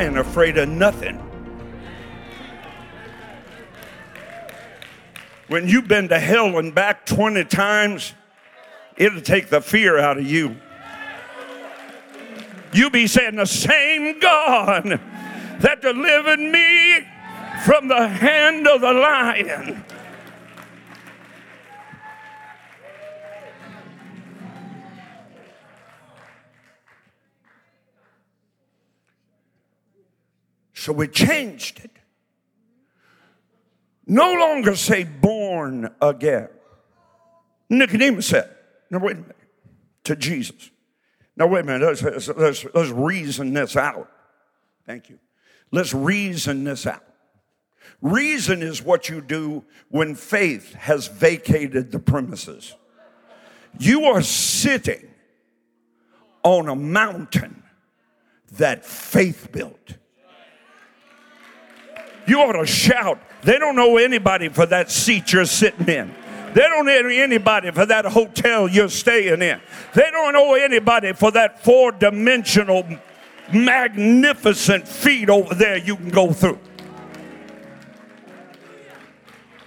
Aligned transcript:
I 0.00 0.04
ain't 0.04 0.16
afraid 0.16 0.56
of 0.56 0.66
nothing. 0.66 1.18
When 5.48 5.68
you've 5.68 5.88
been 5.88 6.08
to 6.08 6.18
hell 6.18 6.56
and 6.56 6.74
back 6.74 7.04
20 7.04 7.44
times, 7.44 8.14
it'll 8.96 9.20
take 9.20 9.50
the 9.50 9.60
fear 9.60 9.98
out 9.98 10.16
of 10.16 10.24
you. 10.24 10.56
You'll 12.72 12.88
be 12.88 13.06
saying 13.06 13.36
the 13.36 13.44
same 13.44 14.18
God 14.20 14.98
that 15.60 15.82
delivered 15.82 16.40
me 16.40 17.06
from 17.66 17.88
the 17.88 18.08
hand 18.08 18.66
of 18.66 18.80
the 18.80 18.94
lion. 18.94 19.84
So 30.80 30.94
we 30.94 31.08
changed 31.08 31.80
it. 31.84 31.90
No 34.06 34.32
longer 34.32 34.74
say 34.74 35.04
born 35.04 35.94
again. 36.00 36.48
Nicodemus 37.68 38.28
said, 38.28 38.48
now 38.88 38.98
wait 38.98 39.16
a 39.18 39.20
minute, 39.20 39.36
to 40.04 40.16
Jesus. 40.16 40.70
Now 41.36 41.48
wait 41.48 41.60
a 41.60 41.64
minute, 41.64 41.86
let's, 41.86 42.26
let's, 42.28 42.64
let's, 42.74 42.90
reason 42.92 43.52
this 43.52 43.76
out. 43.76 44.10
Thank 44.86 45.10
you. 45.10 45.18
Let's 45.70 45.92
reason 45.92 46.64
this 46.64 46.86
out. 46.86 47.04
Reason 48.00 48.62
is 48.62 48.82
what 48.82 49.10
you 49.10 49.20
do 49.20 49.66
when 49.90 50.14
faith 50.14 50.72
has 50.72 51.08
vacated 51.08 51.92
the 51.92 51.98
premises. 51.98 52.74
You 53.78 54.06
are 54.06 54.22
sitting 54.22 55.10
on 56.42 56.70
a 56.70 56.74
mountain 56.74 57.64
that 58.52 58.86
faith 58.86 59.52
built. 59.52 59.98
You 62.30 62.42
ought 62.42 62.52
to 62.52 62.64
shout. 62.64 63.20
They 63.42 63.58
don't 63.58 63.74
know 63.74 63.96
anybody 63.96 64.50
for 64.50 64.64
that 64.66 64.88
seat 64.88 65.32
you're 65.32 65.44
sitting 65.46 65.88
in. 65.88 66.14
They 66.54 66.60
don't 66.60 66.86
know 66.86 67.08
anybody 67.08 67.72
for 67.72 67.84
that 67.86 68.04
hotel 68.04 68.68
you're 68.68 68.88
staying 68.88 69.42
in. 69.42 69.60
They 69.94 70.10
don't 70.12 70.32
know 70.32 70.54
anybody 70.54 71.12
for 71.12 71.32
that 71.32 71.64
four 71.64 71.90
dimensional, 71.90 72.86
magnificent 73.52 74.86
feet 74.86 75.28
over 75.28 75.56
there 75.56 75.76
you 75.76 75.96
can 75.96 76.10
go 76.10 76.32
through. 76.32 76.60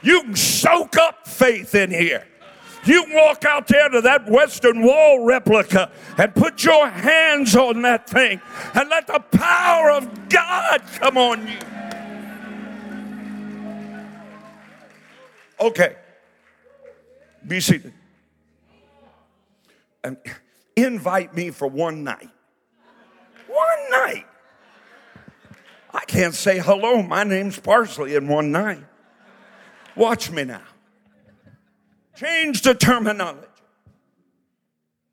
You 0.02 0.24
can 0.24 0.36
soak 0.38 0.96
up 0.96 1.28
faith 1.28 1.76
in 1.76 1.92
here. 1.92 2.26
You 2.86 3.04
can 3.04 3.14
walk 3.14 3.44
out 3.44 3.68
there 3.68 3.90
to 3.90 4.00
that 4.00 4.30
Western 4.30 4.84
Wall 4.84 5.26
replica 5.26 5.92
and 6.18 6.34
put 6.34 6.64
your 6.64 6.88
hands 6.88 7.58
on 7.58 7.82
that 7.82 8.10
thing 8.10 8.40
and 8.74 8.90
let 8.90 9.08
the 9.08 9.20
power 9.20 9.92
of 9.92 10.30
God 10.30 10.82
come 11.02 11.18
on 11.18 11.46
you. 11.46 11.73
Okay. 15.60 15.96
Be 17.46 17.60
seated. 17.60 17.94
And 20.04 20.18
invite 20.76 21.36
me 21.36 21.52
for 21.52 21.68
one 21.68 22.04
night. 22.04 22.30
One 23.48 23.92
night. 23.92 24.26
I 25.94 26.06
can't 26.06 26.34
say 26.34 26.60
hello, 26.60 27.04
my 27.04 27.24
name's 27.24 27.60
Parsley 27.60 28.16
in 28.16 28.28
one 28.28 28.52
night. 28.52 28.84
Watch 29.96 30.32
me 30.32 30.44
now. 30.44 30.64
Change 32.16 32.62
the 32.62 32.74
terminology. 32.74 33.48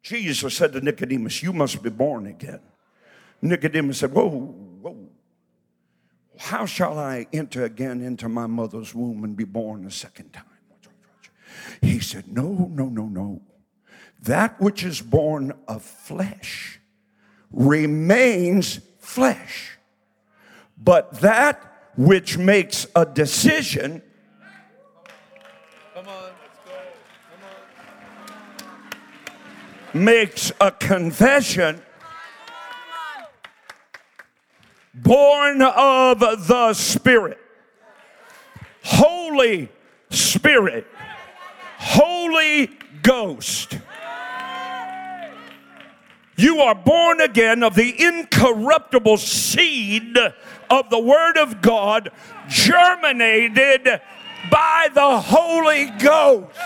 Jesus 0.02 0.56
said 0.56 0.72
to 0.72 0.80
Nicodemus, 0.80 1.42
You 1.42 1.52
must 1.52 1.82
be 1.82 1.90
born 1.90 2.26
again. 2.26 2.60
Nicodemus 3.42 3.98
said, 3.98 4.12
Whoa, 4.12 4.26
whoa. 4.26 4.69
How 6.40 6.64
shall 6.64 6.98
I 6.98 7.26
enter 7.34 7.64
again 7.64 8.00
into 8.00 8.26
my 8.26 8.46
mother's 8.46 8.94
womb 8.94 9.24
and 9.24 9.36
be 9.36 9.44
born 9.44 9.86
a 9.86 9.90
second 9.90 10.32
time? 10.32 10.44
He 11.82 12.00
said, 12.00 12.28
No, 12.28 12.70
no, 12.72 12.86
no, 12.86 13.04
no. 13.06 13.42
That 14.22 14.58
which 14.58 14.82
is 14.82 15.02
born 15.02 15.52
of 15.68 15.82
flesh 15.82 16.80
remains 17.52 18.80
flesh. 18.98 19.78
But 20.78 21.20
that 21.20 21.90
which 21.94 22.38
makes 22.38 22.86
a 22.96 23.04
decision 23.04 24.02
makes 29.92 30.52
a 30.58 30.70
confession 30.70 31.82
born 34.94 35.62
of 35.62 36.20
the 36.20 36.74
Spirit. 36.74 37.38
Holy 38.82 39.68
Spirit. 40.10 40.86
Holy 41.78 42.70
Ghost. 43.02 43.78
You 46.36 46.60
are 46.60 46.74
born 46.74 47.20
again 47.20 47.62
of 47.62 47.74
the 47.74 48.02
incorruptible 48.02 49.18
seed 49.18 50.16
of 50.70 50.88
the 50.88 50.98
Word 50.98 51.36
of 51.36 51.60
God, 51.60 52.10
germinated 52.48 54.00
by 54.50 54.88
the 54.94 55.20
Holy 55.20 55.90
Ghost. 55.98 56.56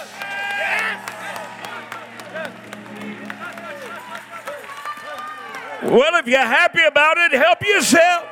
Well, 5.85 6.15
if 6.15 6.27
you're 6.27 6.39
happy 6.39 6.83
about 6.83 7.19
it, 7.19 7.33
help 7.33 7.61
yourself. 7.61 8.25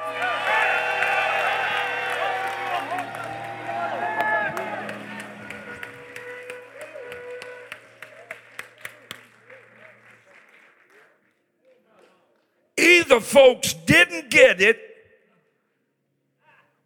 Either 12.79 13.21
folks 13.21 13.75
didn't 13.75 14.31
get 14.31 14.63
it 14.63 14.81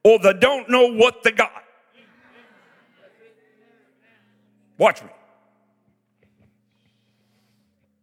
or 0.03 0.19
they 0.19 0.33
don't 0.33 0.69
know 0.69 0.93
what 0.93 1.23
they 1.23 1.31
got. 1.31 1.63
Watch 4.79 5.03
me. 5.03 5.09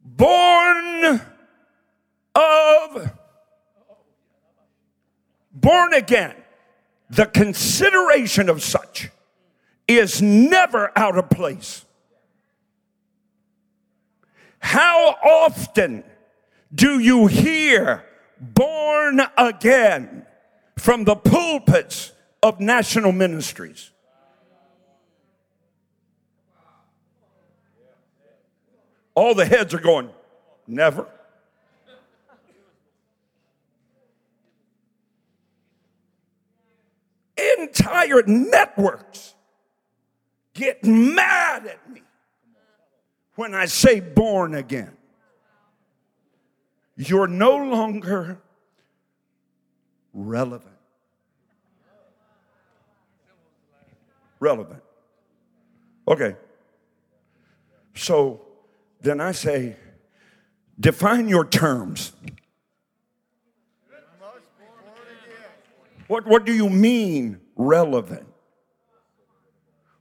Born 0.03 1.22
of 2.35 3.11
born 5.51 5.94
again, 5.94 6.35
the 7.09 7.25
consideration 7.25 8.49
of 8.49 8.63
such 8.63 9.09
is 9.88 10.21
never 10.21 10.91
out 10.95 11.17
of 11.17 11.29
place. 11.29 11.85
How 14.59 15.16
often 15.23 16.03
do 16.73 16.99
you 16.99 17.27
hear 17.27 18.05
born 18.39 19.22
again 19.38 20.25
from 20.77 21.03
the 21.03 21.16
pulpits 21.16 22.13
of 22.41 22.59
national 22.59 23.11
ministries? 23.11 23.91
All 29.16 29.35
the 29.35 29.45
heads 29.45 29.73
are 29.73 29.79
going, 29.79 30.09
never. 30.66 31.07
Entire 37.63 38.24
networks 38.24 39.34
get 40.53 40.84
mad 40.84 41.66
at 41.66 41.90
me 41.90 42.02
when 43.35 43.53
I 43.53 43.66
say 43.66 43.99
born 43.99 44.53
again. 44.55 44.96
You're 46.96 47.28
no 47.28 47.55
longer 47.58 48.40
relevant. 50.14 50.70
Relevant. 54.40 54.84
Okay. 56.08 56.35
So 57.96 58.41
then 59.02 59.20
I 59.20 59.32
say, 59.32 59.76
define 60.79 61.28
your 61.29 61.46
terms. 61.46 62.14
What, 66.08 66.28
what 66.28 66.46
do 66.46 66.53
you 66.53 66.70
mean 66.70 67.40
relevant? 67.55 68.28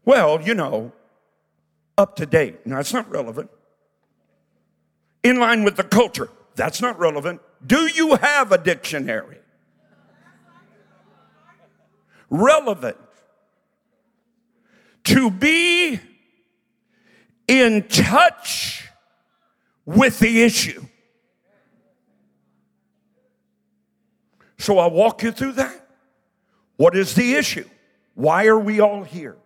Well, 0.04 0.40
you 0.43 0.54
know, 0.54 0.93
up 1.96 2.16
to 2.16 2.26
date. 2.26 2.66
Now, 2.66 2.81
it's 2.81 2.93
not 2.93 3.10
relevant. 3.10 3.50
In 5.22 5.38
line 5.38 5.62
with 5.62 5.76
the 5.76 5.84
culture. 5.84 6.28
That's 6.54 6.82
not 6.82 6.99
relevant. 6.99 7.40
Do 7.64 7.87
you 7.87 8.16
have 8.16 8.52
a 8.52 8.58
dictionary? 8.58 9.38
Relevant. 12.28 12.96
To 15.05 15.31
be 15.31 16.00
in 17.46 17.87
touch 17.88 18.88
with 19.84 20.19
the 20.19 20.43
issue. 20.43 20.84
So 24.58 24.78
I'll 24.78 24.90
walk 24.90 25.22
you 25.22 25.32
through 25.32 25.52
that. 25.52 25.81
What 26.82 26.96
is 26.96 27.14
the 27.14 27.34
issue? 27.34 27.69
Why 28.14 28.46
are 28.46 28.58
we 28.58 28.81
all 28.81 29.05
here? 29.05 29.37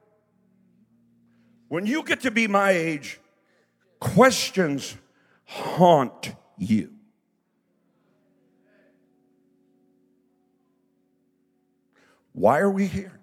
When 1.69 1.85
you 1.85 2.03
get 2.03 2.23
to 2.23 2.31
be 2.31 2.47
my 2.47 2.71
age, 2.71 3.21
questions 4.00 4.97
haunt 5.44 6.33
you. 6.56 6.94
Why 12.33 12.61
are 12.61 12.71
we 12.71 12.87
here? 12.87 13.21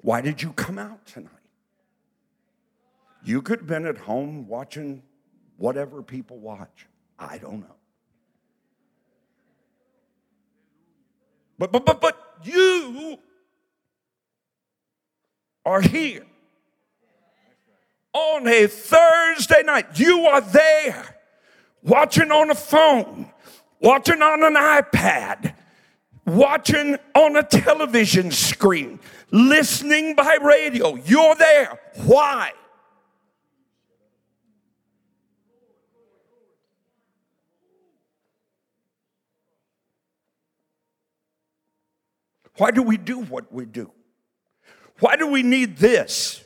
Why 0.00 0.20
did 0.20 0.42
you 0.42 0.52
come 0.54 0.80
out 0.80 1.06
tonight? 1.06 1.30
You 3.22 3.40
could 3.40 3.60
have 3.60 3.68
been 3.68 3.86
at 3.86 3.98
home 3.98 4.48
watching 4.48 5.04
whatever 5.58 6.02
people 6.02 6.40
watch. 6.40 6.88
I 7.20 7.38
don't 7.38 7.60
know. 7.60 7.77
But 11.58 11.72
but 11.72 11.84
but 11.84 12.00
but 12.00 12.38
you 12.44 13.18
are 15.64 15.80
here 15.80 16.24
on 18.12 18.46
a 18.46 18.66
Thursday 18.66 19.62
night. 19.64 19.98
You 19.98 20.26
are 20.26 20.40
there 20.40 21.16
watching 21.82 22.30
on 22.30 22.50
a 22.50 22.54
phone, 22.54 23.30
watching 23.80 24.22
on 24.22 24.44
an 24.44 24.54
iPad, 24.54 25.54
watching 26.24 26.96
on 27.14 27.36
a 27.36 27.42
television 27.42 28.30
screen, 28.30 29.00
listening 29.30 30.14
by 30.14 30.38
radio. 30.40 30.94
You're 30.94 31.34
there. 31.34 31.78
Why? 32.04 32.52
Why 42.58 42.72
do 42.72 42.82
we 42.82 42.96
do 42.96 43.20
what 43.20 43.52
we 43.52 43.64
do? 43.64 43.90
Why 45.00 45.16
do 45.16 45.28
we 45.28 45.42
need 45.42 45.78
this? 45.78 46.42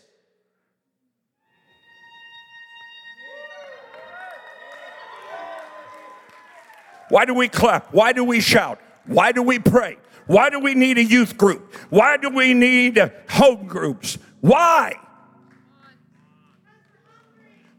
Why 7.09 7.25
do 7.25 7.35
we 7.35 7.49
clap? 7.49 7.93
Why 7.93 8.13
do 8.13 8.25
we 8.25 8.41
shout? 8.41 8.79
Why 9.07 9.33
do 9.33 9.43
we 9.43 9.59
pray? 9.59 9.99
Why 10.27 10.51
do 10.51 10.61
we 10.61 10.75
need 10.75 10.99
a 10.99 11.05
youth 11.05 11.37
group? 11.37 11.75
Why 11.91 12.17
do 12.17 12.31
we 12.31 12.55
need 12.55 12.99
home 13.29 13.67
groups? 13.67 14.19
Why? 14.41 14.95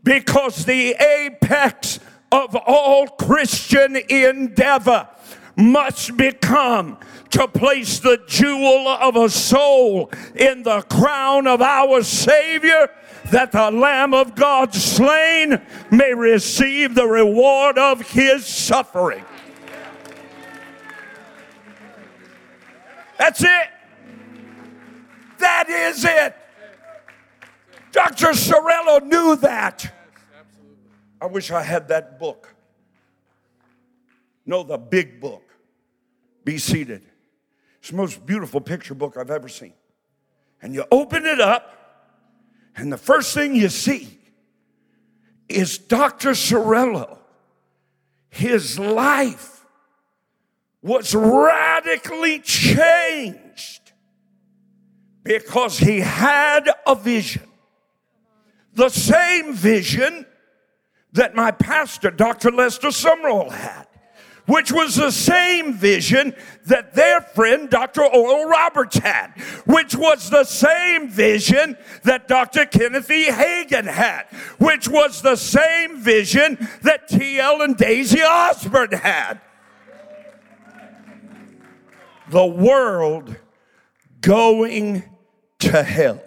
Because 0.04 0.66
the 0.66 0.96
apex 1.00 2.00
of 2.32 2.56
all 2.56 3.08
Christian 3.08 3.96
endeavor 3.96 5.08
must 5.56 6.18
become 6.18 6.98
to 7.32 7.48
place 7.48 8.00
the 8.00 8.22
jewel 8.28 8.88
of 8.88 9.16
a 9.16 9.30
soul 9.30 10.12
in 10.36 10.64
the 10.64 10.82
crown 10.84 11.48
of 11.48 11.62
our 11.62 12.04
Savior, 12.04 12.90
that 13.32 13.52
the 13.52 13.72
Lamb 13.72 14.14
of 14.14 14.36
God 14.36 14.74
slain 14.74 15.62
may 15.90 16.14
receive 16.14 16.94
the 16.94 17.08
reward 17.08 17.78
of 17.78 18.02
his 18.02 18.46
suffering. 18.46 19.26
That's 23.18 23.42
it. 23.44 23.70
That 25.40 25.70
is 25.70 26.04
it. 26.06 26.36
Dr. 27.92 28.28
Cerullo 28.28 29.04
knew 29.04 29.36
that. 29.38 29.92
I 31.22 31.26
wish 31.28 31.52
I 31.52 31.64
had 31.64 31.88
that 31.88 32.20
book. 32.20 32.54
No, 34.46 34.64
the 34.64 34.78
big 34.78 35.22
book. 35.22 35.43
Be 36.44 36.58
seated. 36.58 37.04
It's 37.80 37.90
the 37.90 37.98
most 37.98 38.26
beautiful 38.26 38.62
picture 38.62 38.94
book 38.94 39.18
I've 39.18 39.32
ever 39.32 39.48
seen. 39.48 39.74
And 40.62 40.74
you 40.74 40.86
open 40.92 41.26
it 41.26 41.42
up, 41.42 41.78
and 42.76 42.92
the 42.92 42.98
first 42.98 43.34
thing 43.34 43.56
you 43.56 43.70
see 43.70 44.20
is 45.50 45.78
Dr. 45.78 46.32
Cerullo. 46.32 47.18
His 48.30 48.80
life 48.80 49.66
was 50.82 51.14
radically 51.14 52.40
changed 52.40 53.92
because 55.24 55.78
he 55.78 56.00
had 56.00 56.70
a 56.86 56.96
vision. 56.96 57.44
The 58.74 58.90
same 58.90 59.54
vision 59.54 60.26
that 61.14 61.36
my 61.36 61.52
pastor, 61.52 62.12
Dr. 62.12 62.52
Lester 62.52 62.90
Sumrall, 62.90 63.52
had 63.52 63.88
which 64.46 64.72
was 64.72 64.96
the 64.96 65.12
same 65.12 65.74
vision 65.74 66.36
that 66.66 66.94
their 66.94 67.22
friend 67.22 67.70
Dr. 67.70 68.04
Oral 68.04 68.46
Roberts 68.46 68.98
had, 68.98 69.32
which 69.66 69.96
was 69.96 70.30
the 70.30 70.44
same 70.44 71.10
vision 71.10 71.78
that 72.04 72.28
Dr. 72.28 72.66
Kenneth 72.66 73.10
E. 73.10 73.28
Hagin 73.28 73.86
had, 73.86 74.24
which 74.58 74.88
was 74.88 75.22
the 75.22 75.36
same 75.36 75.98
vision 75.98 76.58
that 76.82 77.08
T.L. 77.08 77.62
and 77.62 77.78
Daisy 77.78 78.22
Osborn 78.22 78.92
had. 78.92 79.40
The 82.30 82.46
world 82.46 83.36
going 84.22 85.04
to 85.60 85.84
hell. 85.84 86.22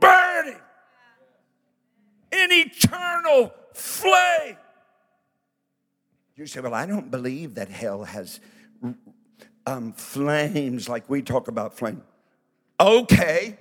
Burning 0.00 0.56
in 2.32 2.52
eternal 2.52 3.52
flame. 3.74 4.57
You 6.38 6.46
say, 6.46 6.60
Well, 6.60 6.74
I 6.74 6.86
don't 6.86 7.10
believe 7.10 7.56
that 7.56 7.68
hell 7.68 8.04
has 8.04 8.38
um, 9.66 9.92
flames 9.92 10.88
like 10.88 11.10
we 11.10 11.20
talk 11.20 11.48
about 11.48 11.76
flame. 11.76 12.02
Okay. 12.78 13.58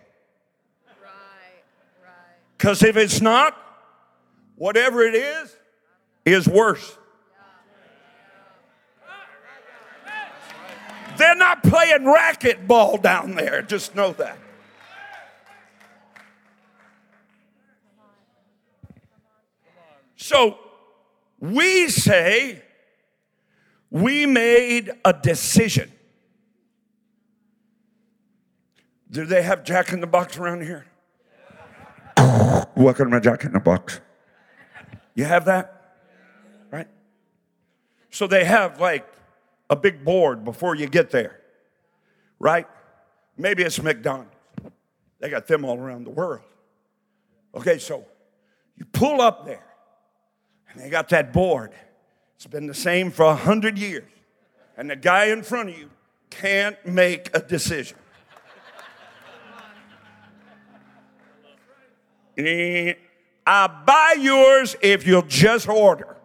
Right, 0.86 1.64
right. 2.04 2.36
Because 2.56 2.84
if 2.84 2.96
it's 2.96 3.20
not, 3.20 3.58
whatever 4.58 5.02
it 5.02 5.16
is, 5.16 5.56
is 6.24 6.48
worse. 6.48 6.98
They're 11.18 11.36
not 11.36 11.64
playing 11.64 12.02
racquetball 12.02 13.02
down 13.02 13.34
there. 13.34 13.64
Just 13.64 13.96
know 13.96 14.12
that. 14.14 14.38
So 20.16 20.60
we 21.40 21.88
say 21.88 22.62
we 23.90 24.26
made 24.26 24.92
a 25.06 25.14
decision. 25.14 25.92
Do 29.10 29.26
they 29.26 29.42
have 29.42 29.64
Jack 29.64 29.94
in 29.94 30.02
the 30.02 30.08
Box 30.08 30.38
around 30.38 30.64
here? 30.64 30.86
Welcome 32.76 33.06
to 33.06 33.12
my 33.12 33.20
Jack 33.20 33.46
in 33.46 33.54
the 33.54 33.60
Box. 33.60 34.02
You 35.16 35.26
have 35.26 35.46
that? 35.46 35.96
Right? 36.72 36.88
So 38.12 38.28
they 38.28 38.44
have 38.44 38.80
like 38.80 39.08
a 39.70 39.76
big 39.76 40.04
board 40.04 40.44
before 40.44 40.76
you 40.76 40.88
get 40.88 41.10
there, 41.10 41.40
right? 42.40 42.68
Maybe 43.38 43.64
it's 43.64 43.82
McDonald's. 43.82 44.32
They 45.20 45.30
got 45.30 45.48
them 45.48 45.66
all 45.66 45.78
around 45.78 46.04
the 46.04 46.12
world. 46.12 46.44
Okay, 47.56 47.80
so 47.80 48.06
you 48.76 48.86
pull 48.86 49.22
up 49.22 49.46
there 49.46 49.66
and 50.70 50.82
they 50.82 50.90
got 50.90 51.10
that 51.10 51.34
board. 51.34 51.74
It's 52.38 52.46
been 52.46 52.68
the 52.68 52.74
same 52.76 53.10
for 53.10 53.26
a 53.26 53.36
hundred 53.36 53.80
years. 53.80 54.08
And 54.78 54.92
the 54.92 54.96
guy 54.96 55.26
in 55.26 55.42
front 55.42 55.70
of 55.70 55.78
you 55.78 55.90
can't 56.30 56.78
make 56.86 57.36
a 57.36 57.40
decision. 57.40 57.98
Eh, 62.38 62.94
I 63.48 63.68
buy 63.68 64.18
yours 64.20 64.76
if 64.84 65.08
you'll 65.08 65.24
just 65.24 65.68
order. 65.68 66.16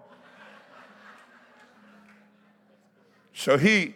So 3.33 3.57
he 3.57 3.95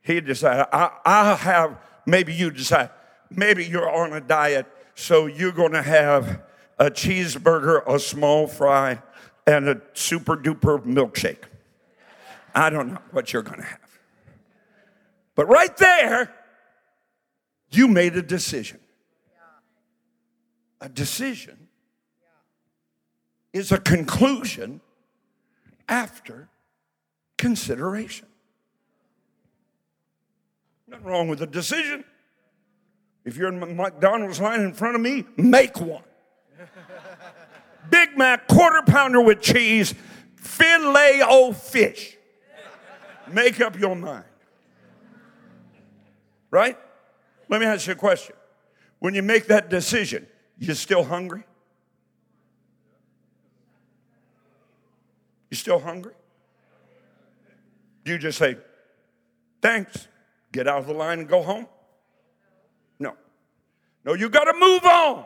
he 0.00 0.22
decided, 0.22 0.66
I, 0.72 0.90
I'll 1.04 1.36
have, 1.36 1.78
maybe 2.06 2.32
you 2.32 2.50
decide, 2.50 2.88
maybe 3.28 3.66
you're 3.66 3.90
on 3.90 4.14
a 4.14 4.20
diet, 4.20 4.66
so 4.94 5.26
you're 5.26 5.52
gonna 5.52 5.82
have 5.82 6.40
a 6.78 6.90
cheeseburger, 6.90 7.86
a 7.86 7.98
small 7.98 8.46
fry, 8.46 9.02
and 9.46 9.68
a 9.68 9.82
super 9.92 10.38
duper 10.38 10.82
milkshake. 10.82 11.49
I 12.54 12.70
don't 12.70 12.92
know 12.92 13.00
what 13.10 13.32
you're 13.32 13.42
going 13.42 13.60
to 13.60 13.66
have. 13.66 13.98
But 15.34 15.46
right 15.46 15.76
there, 15.76 16.34
you 17.70 17.88
made 17.88 18.16
a 18.16 18.22
decision. 18.22 18.80
A 20.80 20.88
decision 20.88 21.68
is 23.52 23.72
a 23.72 23.78
conclusion 23.78 24.80
after 25.88 26.48
consideration. 27.36 28.26
Nothing 30.86 31.06
wrong 31.06 31.28
with 31.28 31.42
a 31.42 31.46
decision. 31.46 32.04
If 33.24 33.36
you're 33.36 33.48
in 33.48 33.76
McDonald's 33.76 34.40
line 34.40 34.60
in 34.60 34.72
front 34.72 34.96
of 34.96 35.00
me, 35.00 35.24
make 35.36 35.80
one. 35.80 36.02
Big 37.90 38.16
Mac, 38.16 38.48
quarter 38.48 38.82
pounder 38.82 39.20
with 39.20 39.40
cheese, 39.40 39.94
filet 40.36 41.22
o 41.22 41.52
fish. 41.52 42.16
Make 43.32 43.60
up 43.60 43.78
your 43.78 43.94
mind. 43.94 44.24
Right? 46.50 46.76
Let 47.48 47.60
me 47.60 47.66
ask 47.66 47.86
you 47.86 47.92
a 47.92 47.96
question. 47.96 48.34
When 48.98 49.14
you 49.14 49.22
make 49.22 49.46
that 49.46 49.70
decision, 49.70 50.26
you 50.58 50.74
still 50.74 51.04
hungry? 51.04 51.44
You 55.50 55.56
still 55.56 55.78
hungry? 55.78 56.12
Do 58.04 58.12
you 58.12 58.18
just 58.18 58.38
say, 58.38 58.56
thanks, 59.60 60.08
get 60.52 60.68
out 60.68 60.78
of 60.78 60.86
the 60.86 60.94
line 60.94 61.20
and 61.20 61.28
go 61.28 61.42
home? 61.42 61.66
No. 62.98 63.14
No, 64.04 64.14
you 64.14 64.28
got 64.28 64.44
to 64.44 64.54
move 64.58 64.84
on. 64.84 65.24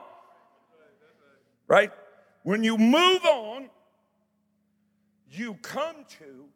Right? 1.66 1.92
When 2.42 2.62
you 2.62 2.76
move 2.76 3.25
on, 3.25 3.70
you 5.30 5.54
come 5.62 6.04
to 6.20 6.46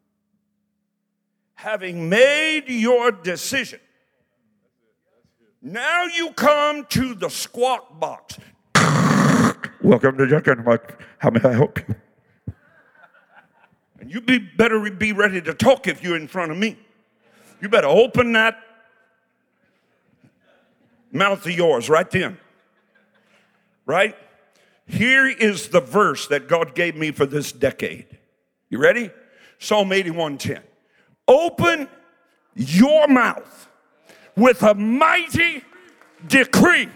having 1.59 2.07
made 2.07 2.69
your 2.69 3.11
decision. 3.11 3.81
Now 5.61 6.05
you 6.05 6.31
come 6.31 6.85
to 6.85 7.13
the 7.13 7.27
squawk 7.27 7.99
box. 7.99 8.37
Welcome 9.81 10.17
to 10.19 10.27
Jack 10.27 10.47
and 10.47 10.63
Mike. 10.63 11.01
How 11.17 11.31
may 11.31 11.41
I 11.43 11.51
help 11.51 11.79
you? 11.79 11.95
And 13.99 14.09
you 14.09 14.21
be 14.21 14.37
better 14.37 14.89
be 14.89 15.11
ready 15.11 15.41
to 15.41 15.53
talk 15.53 15.85
if 15.85 16.01
you're 16.01 16.15
in 16.15 16.29
front 16.29 16.53
of 16.53 16.57
me. 16.57 16.79
You 17.59 17.67
better 17.67 17.89
open 17.89 18.31
that 18.31 18.63
mouth 21.11 21.45
of 21.45 21.51
yours 21.51 21.89
right 21.89 22.09
then. 22.09 22.37
Right? 23.85 24.15
Here 24.85 25.27
is 25.27 25.67
the 25.67 25.81
verse 25.81 26.25
that 26.27 26.47
God 26.47 26.73
gave 26.73 26.95
me 26.95 27.11
for 27.11 27.25
this 27.25 27.51
decade. 27.51 28.17
You 28.69 28.77
ready? 28.77 29.11
Psalm 29.57 29.89
81:10. 29.89 30.61
Open 31.29 31.87
your 32.55 33.07
mouth 33.07 33.69
with 34.35 34.63
a 34.63 34.73
mighty 34.73 35.63
decree. 36.27 36.89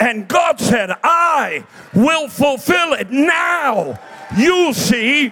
And 0.00 0.26
God 0.26 0.58
said, 0.58 0.90
I 1.04 1.64
will 1.94 2.28
fulfill 2.28 2.94
it. 2.94 3.10
Now 3.10 4.00
you'll 4.36 4.72
see 4.72 5.28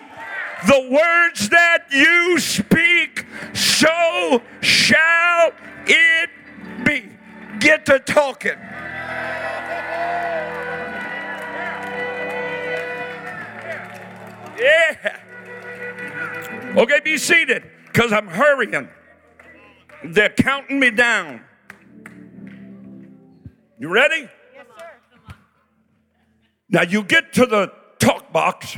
the 0.67 0.89
words 0.91 1.49
that 1.49 1.87
you 1.91 2.39
speak, 2.39 3.25
so 3.55 4.43
shall 4.61 5.53
it 5.87 6.31
be. 6.85 7.09
Get 7.59 7.87
to 7.87 7.99
talking. 8.01 8.59
Yeah. 14.59 15.21
Okay, 16.77 17.01
be 17.03 17.17
seated 17.17 17.74
because 17.95 18.13
I'm 18.13 18.27
hurrying. 18.27 18.89
They're 20.03 20.29
counting 20.29 20.81
me 20.81 20.91
down. 20.91 21.43
You 23.79 23.89
ready? 23.89 24.29
Yes, 24.53 24.67
sir. 24.77 25.35
Now 26.69 26.83
you 26.83 27.05
get 27.05 27.33
to 27.35 27.47
the 27.47 27.73
talk 28.01 28.33
box 28.33 28.77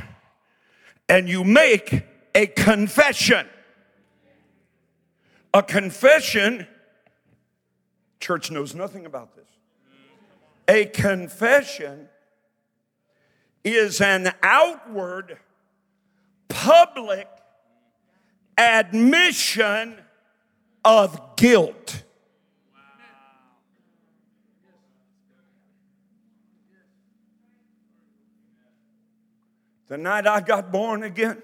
and 1.08 1.30
you 1.30 1.44
make 1.44 2.04
a 2.34 2.46
confession. 2.46 3.46
A 5.54 5.62
confession, 5.62 6.66
church 8.20 8.50
knows 8.50 8.74
nothing 8.74 9.06
about 9.06 9.34
this. 9.34 9.48
A 10.68 10.84
confession 10.84 12.10
is 13.64 14.02
an 14.02 14.32
outward, 14.42 15.38
public 16.48 17.28
admission 18.58 19.96
of 20.84 21.36
guilt. 21.36 22.02
The 29.88 29.98
night 29.98 30.26
I 30.26 30.40
got 30.40 30.72
born 30.72 31.04
again, 31.04 31.42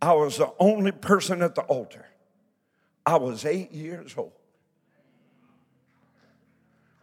I 0.00 0.12
was 0.12 0.36
the 0.36 0.52
only 0.58 0.92
person 0.92 1.42
at 1.42 1.54
the 1.54 1.62
altar. 1.62 2.06
I 3.06 3.16
was 3.16 3.44
eight 3.44 3.72
years 3.72 4.14
old. 4.16 4.32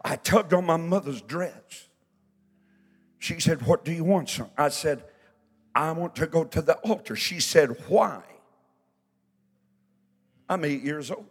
I 0.04 0.14
tugged 0.14 0.54
on 0.54 0.64
my 0.64 0.76
mother's 0.76 1.20
dress. 1.20 1.88
She 3.18 3.40
said, 3.40 3.66
What 3.66 3.84
do 3.84 3.92
you 3.92 4.04
want, 4.04 4.28
son? 4.28 4.50
I 4.56 4.68
said, 4.68 5.02
I 5.76 5.92
want 5.92 6.16
to 6.16 6.26
go 6.26 6.42
to 6.42 6.62
the 6.62 6.76
altar. 6.76 7.14
She 7.14 7.38
said, 7.38 7.76
Why? 7.88 8.22
I'm 10.48 10.64
eight 10.64 10.82
years 10.82 11.10
old. 11.10 11.26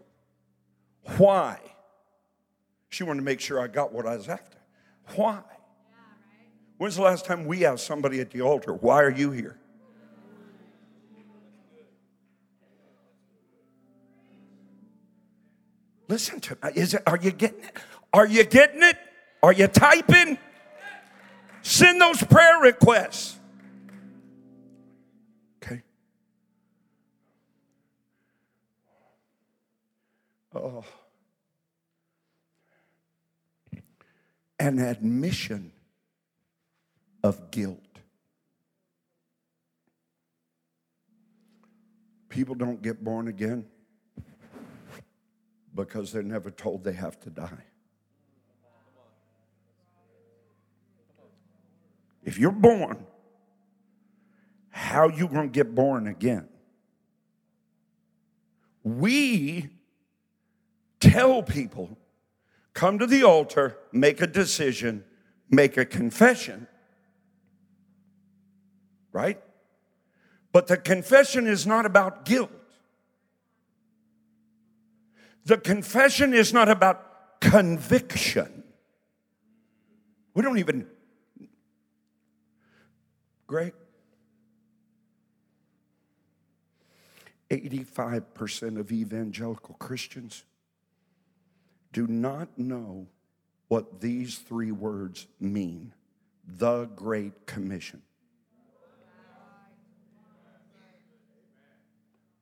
Why? 1.18 1.60
She 2.90 3.04
wanted 3.04 3.22
to 3.22 3.26
make 3.26 3.42
sure 3.42 3.60
I 3.60 3.68
got 3.68 3.92
what 3.92 4.06
I 4.06 4.16
was 4.16 4.30
after. 4.30 4.60
Why? 5.16 5.40
When's 6.78 6.96
the 6.96 7.02
last 7.02 7.26
time 7.26 7.46
we 7.46 7.66
asked 7.66 7.88
somebody 7.88 8.22
at 8.22 8.30
the 8.30 8.42
altar, 8.42 8.74
Why 8.74 9.02
are 9.02 9.10
you 9.10 9.32
here? 9.32 9.58
Listen 16.08 16.40
to 16.40 16.58
me. 16.64 16.72
Is 16.76 16.94
it, 16.94 17.02
are 17.08 17.18
you 17.20 17.32
getting 17.32 17.64
it? 17.64 17.78
Are 18.14 18.28
you 18.28 18.44
getting 18.44 18.84
it? 18.84 18.98
Are 19.42 19.54
you 19.54 19.66
typing? 19.66 20.38
Send 21.64 22.00
those 22.00 22.24
prayer 22.24 22.60
requests. 22.62 23.40
Oh. 30.56 30.84
An 34.58 34.80
admission 34.80 35.72
of 37.24 37.52
guilt. 37.52 37.80
People 42.30 42.56
don't 42.56 42.82
get 42.82 43.04
born 43.04 43.28
again 43.28 43.66
because 45.74 46.12
they're 46.12 46.24
never 46.24 46.50
told 46.50 46.84
they 46.84 46.94
have 46.94 47.20
to 47.22 47.30
die. 47.30 47.64
If 52.24 52.40
you're 52.40 52.52
born, 52.52 53.06
how 54.70 55.10
you 55.10 55.28
going 55.28 55.50
to 55.52 55.54
get 55.54 55.76
born 55.76 56.08
again? 56.08 56.48
We 58.84 59.75
tell 61.00 61.44
people 61.44 61.98
come 62.74 63.00
to 63.00 63.08
the 63.08 63.24
altar, 63.24 63.78
make 63.92 64.22
a 64.22 64.28
decision, 64.28 65.04
make 65.50 65.78
a 65.78 65.86
confession, 65.86 66.68
right? 69.12 69.42
But 70.52 70.68
the 70.68 70.78
confession 70.78 71.48
is 71.48 71.66
not 71.66 71.86
about 71.86 72.26
guilt. 72.26 72.52
The 75.46 75.58
confession 75.58 76.34
is 76.34 76.54
not 76.54 76.70
about 76.70 77.40
conviction. 77.40 78.64
We 80.34 80.42
don't 80.42 80.58
even, 80.58 80.88
Greg, 83.48 83.74
85% 87.50 88.80
of 88.80 88.92
evangelical 88.92 89.76
Christians 89.76 90.44
do 91.96 92.06
not 92.08 92.50
know 92.58 93.08
what 93.70 94.02
these 94.02 94.38
three 94.38 94.74
words 94.74 95.28
mean 95.40 95.94
the 96.46 96.88
Great 96.88 97.48
Commission. 97.48 98.02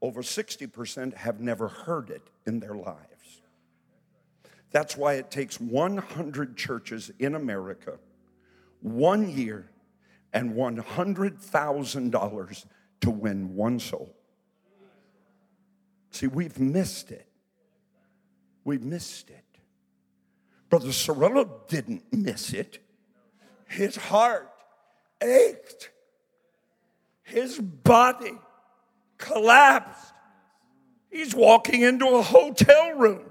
Over 0.01 0.23
60% 0.23 1.13
have 1.13 1.39
never 1.39 1.67
heard 1.67 2.09
it 2.09 2.23
in 2.47 2.61
their 2.61 2.73
lives. 2.73 3.43
That's 4.71 4.97
why 4.97 5.13
it 5.13 5.29
takes 5.29 5.61
100 5.61 6.57
churches 6.57 7.11
in 7.19 7.35
America, 7.35 7.99
one 8.81 9.29
year, 9.29 9.69
and 10.33 10.55
$100,000 10.55 12.65
to 13.01 13.11
win 13.11 13.55
one 13.55 13.79
soul. 13.79 14.15
See, 16.09 16.25
we've 16.25 16.59
missed 16.59 17.11
it. 17.11 17.27
We've 18.63 18.83
missed 18.83 19.29
it. 19.29 19.43
Brother 20.69 20.89
Cerullo 20.89 21.67
didn't 21.67 22.03
miss 22.11 22.53
it. 22.53 22.79
His 23.67 23.95
heart 23.95 24.49
ached. 25.21 25.91
His 27.23 27.59
body 27.59 28.33
collapsed. 29.17 30.13
He's 31.09 31.35
walking 31.35 31.81
into 31.81 32.07
a 32.07 32.21
hotel 32.21 32.93
room 32.93 33.29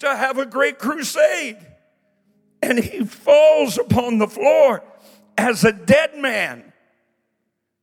to 0.00 0.14
have 0.14 0.38
a 0.38 0.46
great 0.46 0.78
crusade. 0.78 1.58
And 2.62 2.78
he 2.78 3.04
falls 3.04 3.78
upon 3.78 4.18
the 4.18 4.28
floor 4.28 4.82
as 5.36 5.64
a 5.64 5.72
dead 5.72 6.16
man 6.16 6.72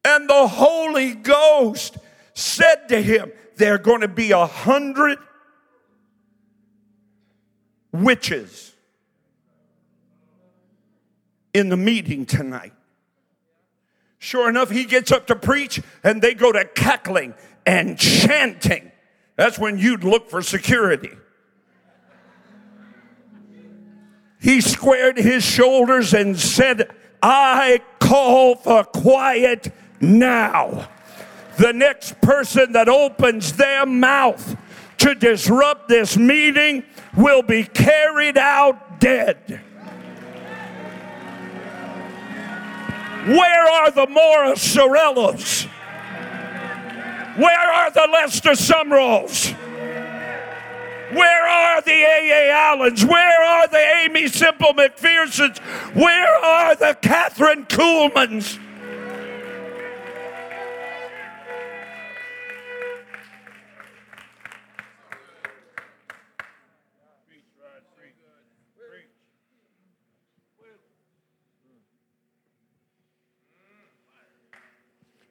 And 0.05 0.29
the 0.29 0.47
Holy 0.47 1.15
Ghost 1.15 1.97
said 2.35 2.87
to 2.89 3.01
him, 3.01 3.31
There 3.55 3.73
are 3.73 3.79
going 3.79 4.01
to 4.01 4.07
be 4.07 4.31
a 4.31 4.45
hundred 4.45 5.17
witches 8.03 8.73
in 11.53 11.69
the 11.69 11.77
meeting 11.77 12.25
tonight. 12.25 12.73
Sure 14.19 14.49
enough, 14.49 14.69
he 14.69 14.85
gets 14.85 15.11
up 15.11 15.27
to 15.27 15.35
preach 15.35 15.81
and 16.03 16.21
they 16.21 16.33
go 16.33 16.51
to 16.51 16.65
cackling 16.65 17.33
and 17.65 17.97
chanting. 17.97 18.91
That's 19.35 19.59
when 19.59 19.77
you'd 19.77 20.03
look 20.03 20.29
for 20.29 20.41
security. 20.41 21.11
He 24.41 24.61
squared 24.61 25.17
his 25.17 25.43
shoulders 25.43 26.13
and 26.13 26.39
said, 26.39 26.89
I 27.21 27.81
call 27.99 28.55
for 28.55 28.83
quiet 28.83 29.73
now. 29.99 30.89
The 31.57 31.73
next 31.73 32.21
person 32.21 32.73
that 32.73 32.89
opens 32.89 33.53
their 33.53 33.85
mouth 33.85 34.57
to 35.05 35.13
disrupt 35.13 35.87
this 35.87 36.17
meeting 36.17 36.83
will 37.15 37.43
be 37.43 37.63
carried 37.63 38.39
out 38.39 38.99
dead. 38.99 39.37
Where 43.27 43.69
are 43.69 43.91
the 43.91 44.07
Morris 44.07 44.75
Cerullos? 44.75 45.65
Where 47.37 47.71
are 47.71 47.91
the 47.91 48.09
Lester 48.11 48.53
Sumralls? 48.53 49.53
Where 51.13 51.47
are 51.49 51.81
the 51.81 51.91
A.A. 51.91 52.51
Allens? 52.51 53.05
Where 53.05 53.43
are 53.43 53.67
the 53.67 53.77
Amy 53.77 54.27
Semple 54.27 54.73
McPhersons? 54.73 55.59
Where 55.93 56.43
are 56.43 56.75
the 56.75 56.97
Kathryn 56.99 57.67
Kuhlmans? 57.67 58.59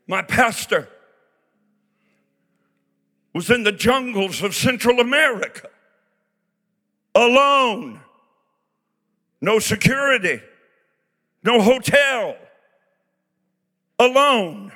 My 0.06 0.22
pastor 0.22 0.88
was 3.32 3.50
in 3.50 3.64
the 3.64 3.72
jungles 3.72 4.42
of 4.42 4.54
Central 4.54 5.00
America 5.00 5.68
alone. 7.14 8.00
No 9.40 9.58
security, 9.58 10.40
no 11.42 11.60
hotel, 11.60 12.36
alone. 13.98 14.72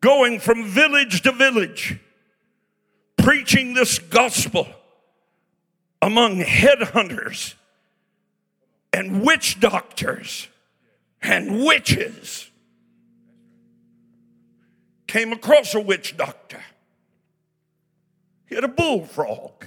Going 0.00 0.40
from 0.40 0.66
village 0.66 1.22
to 1.22 1.32
village, 1.32 1.98
preaching 3.16 3.74
this 3.74 3.98
gospel 3.98 4.66
among 6.00 6.40
headhunters 6.40 7.54
and 8.92 9.22
witch 9.22 9.60
doctors 9.60 10.48
and 11.22 11.64
witches 11.64 12.50
came 15.12 15.30
across 15.30 15.74
a 15.74 15.80
witch 15.80 16.16
doctor. 16.16 16.58
He 18.46 18.54
had 18.54 18.64
a 18.64 18.68
bullfrog. 18.68 19.66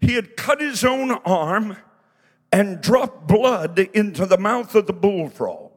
He 0.00 0.14
had 0.14 0.36
cut 0.36 0.60
his 0.60 0.84
own 0.84 1.10
arm 1.10 1.76
and 2.52 2.80
dropped 2.80 3.26
blood 3.26 3.80
into 3.80 4.26
the 4.26 4.38
mouth 4.38 4.76
of 4.76 4.86
the 4.86 4.92
bullfrog. 4.92 5.72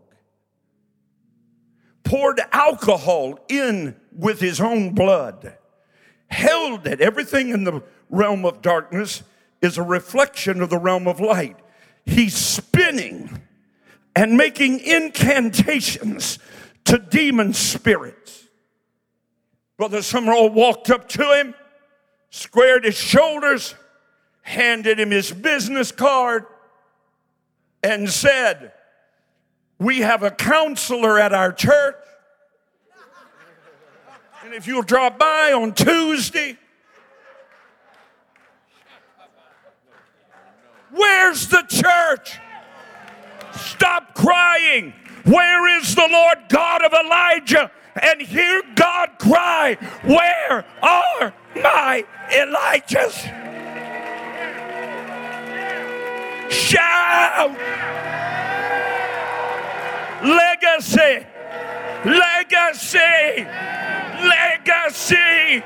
Poured 2.04 2.42
alcohol 2.52 3.40
in 3.50 3.96
with 4.16 4.40
his 4.40 4.62
own 4.62 4.94
blood. 4.94 5.58
Held 6.28 6.86
it. 6.86 7.02
Everything 7.02 7.50
in 7.50 7.64
the 7.64 7.82
realm 8.12 8.46
of 8.46 8.62
darkness 8.62 9.24
is 9.64 9.80
a 9.80 9.84
reflection 9.84 10.62
of 10.62 10.70
the 10.70 10.78
realm 10.78 11.08
of 11.08 11.20
light. 11.20 11.58
He's 12.06 12.38
spinning 12.38 13.42
and 14.16 14.38
making 14.38 14.80
incantations 14.80 16.38
to 16.86 17.00
demon 17.00 17.54
spirits. 17.54 18.43
Brother 19.78 20.00
Sumrall 20.00 20.52
walked 20.52 20.90
up 20.90 21.10
to 21.10 21.34
him, 21.34 21.56
squared 22.30 22.86
his 22.86 22.96
shoulders, 22.96 23.76
handed 24.42 25.00
him 25.00 25.12
his 25.12 25.32
business 25.32 25.92
card, 25.92 26.46
and 27.82 28.10
said, 28.10 28.74
We 29.80 30.00
have 30.00 30.22
a 30.24 30.32
counselor 30.32 31.20
at 31.20 31.34
our 31.34 31.52
church. 31.52 31.96
And 34.46 34.54
if 34.54 34.68
you'll 34.68 34.84
drop 34.84 35.18
by 35.18 35.54
on 35.54 35.74
Tuesday, 35.74 36.58
where's 40.92 41.48
the 41.48 41.64
church? 41.68 42.38
Stop 43.56 44.14
crying. 44.14 44.94
Where 45.24 45.80
is 45.80 45.96
the 45.96 46.08
Lord 46.12 46.38
God 46.50 46.84
of 46.84 46.94
Elijah? 46.94 47.72
And 48.02 48.22
hear 48.22 48.62
God 48.76 49.10
cry, 49.20 49.78
Where 50.04 50.66
are 50.82 51.34
my 51.56 52.06
Elijahs? 52.30 53.42
Shout! 56.52 57.52
Legacy! 60.24 61.26
Legacy! 62.06 63.46
Legacy! 64.24 65.64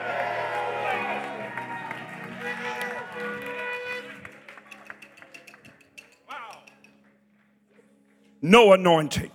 No 8.42 8.74
anointing. 8.74 9.32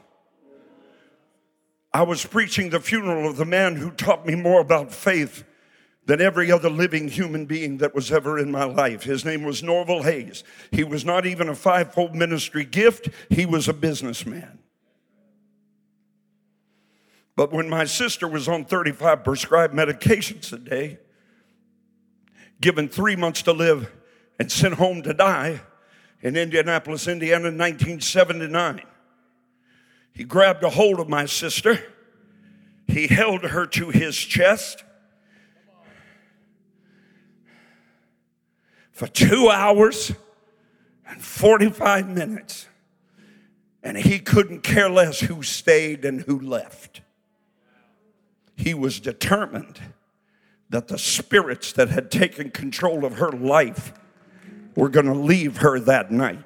I 1.95 2.03
was 2.03 2.25
preaching 2.25 2.71
the 2.71 2.81
funeral 2.81 3.29
of 3.29 3.37
the 3.37 3.45
man 3.45 3.77
who 3.77 3.91
taught 3.91 4.27
me 4.27 4.35
more 4.35 4.61
about 4.61 4.93
faith 4.93 5.45
than 6.07 6.21
every 6.21 6.51
other 6.51 6.71
living 6.71 7.09
human 7.09 7.47
being 7.47 7.79
that 7.79 7.95
was 7.95 8.11
ever 8.11 8.39
in 8.39 8.51
my 8.51 8.65
life. 8.65 9.03
His 9.03 9.25
name 9.25 9.45
was 9.45 9.63
Norval 9.63 10.03
Hayes. 10.03 10.43
He 10.71 10.85
was 10.85 11.05
not 11.05 11.27
even 11.27 11.49
a 11.49 11.55
fivefold 11.55 12.15
ministry 12.15 12.65
gift, 12.65 13.09
he 13.29 13.47
was 13.47 13.69
a 13.69 13.73
businessman. 13.73 14.59
But 17.37 17.53
when 17.53 17.69
my 17.69 17.85
sister 17.85 18.27
was 18.27 18.49
on 18.49 18.65
35 18.65 19.25
prescribed 19.25 19.75
medications 19.75 20.53
a 20.53 20.59
day, 20.59 20.99
given 22.61 22.89
three 22.89 23.17
months 23.17 23.43
to 23.43 23.53
live 23.53 23.91
and 24.39 24.51
sent 24.51 24.75
home 24.75 25.03
to 25.03 25.15
die 25.15 25.61
in 26.21 26.37
Indianapolis, 26.37 27.09
Indiana 27.09 27.49
in 27.49 27.59
1979, 27.59 28.83
he 30.13 30.25
grabbed 30.25 30.63
a 30.63 30.71
hold 30.71 31.01
of 31.01 31.09
my 31.09 31.27
sister. 31.27 31.83
He 32.87 33.07
held 33.07 33.45
her 33.45 33.67
to 33.67 33.91
his 33.91 34.17
chest 34.17 34.85
for 38.93 39.07
two 39.07 39.49
hours 39.49 40.13
and 41.07 41.23
45 41.23 42.09
minutes. 42.09 42.69
And 43.83 43.97
he 43.97 44.19
couldn't 44.19 44.63
care 44.63 44.89
less 44.89 45.21
who 45.21 45.43
stayed 45.43 46.05
and 46.05 46.23
who 46.23 46.39
left. 46.39 47.01
He 48.57 48.75
was 48.75 49.01
determined 49.01 49.81
that 50.69 50.89
the 50.89 50.99
spirits 50.99 51.73
that 51.73 51.89
had 51.89 52.11
taken 52.11 52.51
control 52.51 53.05
of 53.05 53.15
her 53.15 53.31
life 53.33 53.93
were 54.77 54.89
going 54.89 55.07
to 55.07 55.15
leave 55.15 55.59
her 55.59 55.81
that 55.81 56.11
night. 56.11 56.45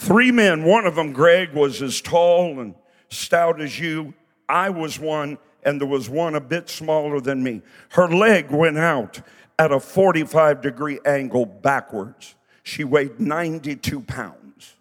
Three 0.00 0.32
men, 0.32 0.64
one 0.64 0.86
of 0.86 0.94
them, 0.94 1.12
Greg, 1.12 1.52
was 1.52 1.82
as 1.82 2.00
tall 2.00 2.58
and 2.58 2.74
stout 3.10 3.60
as 3.60 3.78
you. 3.78 4.14
I 4.48 4.70
was 4.70 4.98
one, 4.98 5.36
and 5.62 5.78
there 5.78 5.86
was 5.86 6.08
one 6.08 6.34
a 6.34 6.40
bit 6.40 6.70
smaller 6.70 7.20
than 7.20 7.42
me. 7.42 7.60
Her 7.90 8.08
leg 8.08 8.50
went 8.50 8.78
out 8.78 9.20
at 9.58 9.72
a 9.72 9.78
45 9.78 10.62
degree 10.62 10.98
angle 11.04 11.44
backwards. 11.44 12.34
She 12.62 12.82
weighed 12.82 13.20
92 13.20 14.00
pounds 14.00 14.72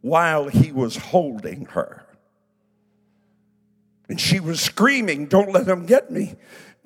while 0.00 0.48
he 0.48 0.72
was 0.72 0.96
holding 0.96 1.66
her. 1.66 2.06
And 4.08 4.18
she 4.18 4.40
was 4.40 4.58
screaming, 4.58 5.26
Don't 5.26 5.52
let 5.52 5.68
him 5.68 5.84
get 5.84 6.10
me. 6.10 6.36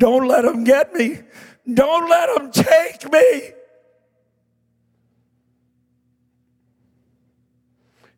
Don't 0.00 0.26
let 0.26 0.44
him 0.44 0.64
get 0.64 0.92
me. 0.92 1.20
Don't 1.72 2.10
let 2.10 2.36
him 2.36 2.50
take 2.50 3.12
me. 3.12 3.52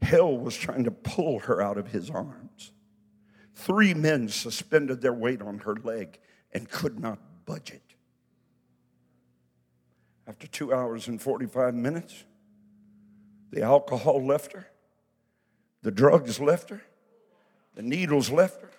Hell 0.03 0.37
was 0.37 0.57
trying 0.57 0.85
to 0.85 0.91
pull 0.91 1.41
her 1.41 1.61
out 1.61 1.79
of 1.79 1.89
his 1.89 2.11
arms. 2.11 2.73
Three 3.55 3.95
men 3.95 4.29
suspended 4.29 5.01
their 5.01 5.13
weight 5.13 5.43
on 5.43 5.59
her 5.61 5.77
leg 5.77 6.19
and 6.53 6.69
could 6.69 6.99
not 6.99 7.19
budge 7.45 7.71
it. 7.71 7.83
After 10.27 10.47
two 10.47 10.73
hours 10.73 11.09
and 11.09 11.21
45 11.21 11.75
minutes, 11.75 12.25
the 13.51 13.63
alcohol 13.63 14.25
left 14.25 14.53
her. 14.53 14.69
The 15.83 15.91
drugs 15.91 16.41
left 16.41 16.71
her, 16.71 16.83
the 17.75 17.83
needles 17.83 18.31
left 18.31 18.61
her. 18.61 18.71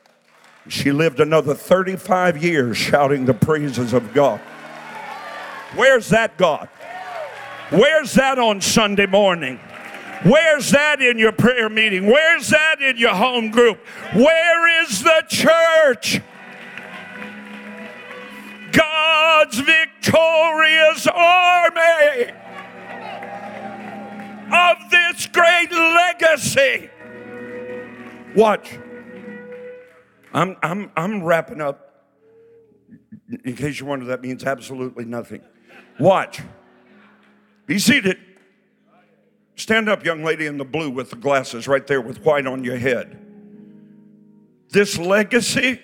She 0.68 0.92
lived 0.92 1.20
another 1.20 1.56
35 1.56 2.44
years 2.44 2.78
shouting 2.78 3.26
the 3.26 3.34
praises 3.34 3.94
of 3.94 4.14
God. 4.14 4.40
Where's 5.76 6.10
that 6.10 6.38
God? 6.38 6.70
Where's 7.72 8.14
that 8.14 8.38
on 8.38 8.62
Sunday 8.62 9.08
morning? 9.08 9.60
Where's 10.24 10.70
that 10.72 11.02
in 11.02 11.18
your 11.18 11.32
prayer 11.32 11.70
meeting? 11.70 12.06
Where's 12.06 12.50
that 12.50 12.82
in 12.82 12.98
your 12.98 13.16
home 13.16 13.50
group? 13.50 13.80
Where 14.14 14.84
is 14.84 15.02
the 15.02 15.24
church? 15.28 16.22
God's 18.72 19.60
victorious 19.60 21.08
army 21.08 22.32
of 24.54 24.78
this 24.92 25.28
great 25.28 25.72
legacy. 25.72 26.90
Watch. 28.36 28.78
I'm, 30.34 30.56
I'm, 30.62 30.92
I'm 30.96 31.24
wrapping 31.24 31.62
up. 31.62 31.88
In 33.44 33.56
case 33.56 33.80
you 33.80 33.86
wonder, 33.86 34.06
that 34.06 34.22
means 34.22 34.44
absolutely 34.44 35.06
nothing. 35.06 35.42
Watch. 36.00 36.42
Be 37.66 37.80
seated. 37.80 38.18
Stand 39.56 39.90
up, 39.90 40.04
young 40.04 40.24
lady 40.24 40.46
in 40.46 40.58
the 40.58 40.66
blue 40.66 40.90
with 40.90 41.10
the 41.10 41.16
glasses 41.16 41.68
right 41.68 41.86
there 41.86 42.02
with 42.02 42.24
white 42.24 42.48
on 42.48 42.64
your 42.64 42.78
head. 42.78 43.20
This 44.70 44.98
legacy 44.98 45.82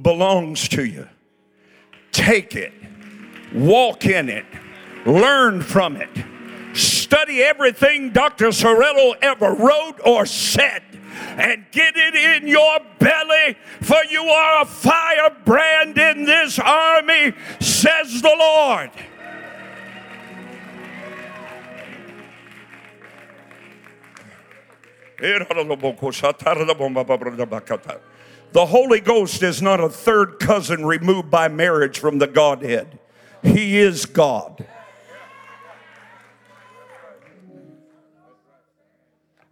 belongs 0.00 0.68
to 0.70 0.84
you. 0.84 1.08
Take 2.12 2.56
it, 2.56 2.72
walk 3.54 4.06
in 4.06 4.28
it, 4.28 4.46
learn 5.04 5.62
from 5.62 5.96
it, 5.96 6.08
study 6.74 7.42
everything 7.42 8.10
Dr. 8.10 8.48
Cerullo 8.48 9.14
ever 9.20 9.52
wrote 9.52 10.00
or 10.04 10.26
said 10.26 10.82
and 11.38 11.64
get 11.70 11.94
it 11.96 12.14
in 12.14 12.48
your 12.48 12.80
belly, 12.98 13.56
for 13.80 13.98
you 14.10 14.22
are 14.22 14.62
a 14.62 14.64
firebrand 14.64 15.98
in 15.98 16.24
this 16.24 16.58
army, 16.58 17.32
says 17.60 18.22
the 18.22 18.34
Lord. 18.38 18.90
The 28.52 28.66
Holy 28.66 29.00
Ghost 29.00 29.42
is 29.42 29.60
not 29.60 29.80
a 29.80 29.88
third 29.88 30.38
cousin 30.38 30.86
removed 30.86 31.30
by 31.30 31.48
marriage 31.48 31.98
from 31.98 32.18
the 32.18 32.26
Godhead. 32.26 32.98
He 33.42 33.78
is 33.78 34.06
God. 34.06 34.66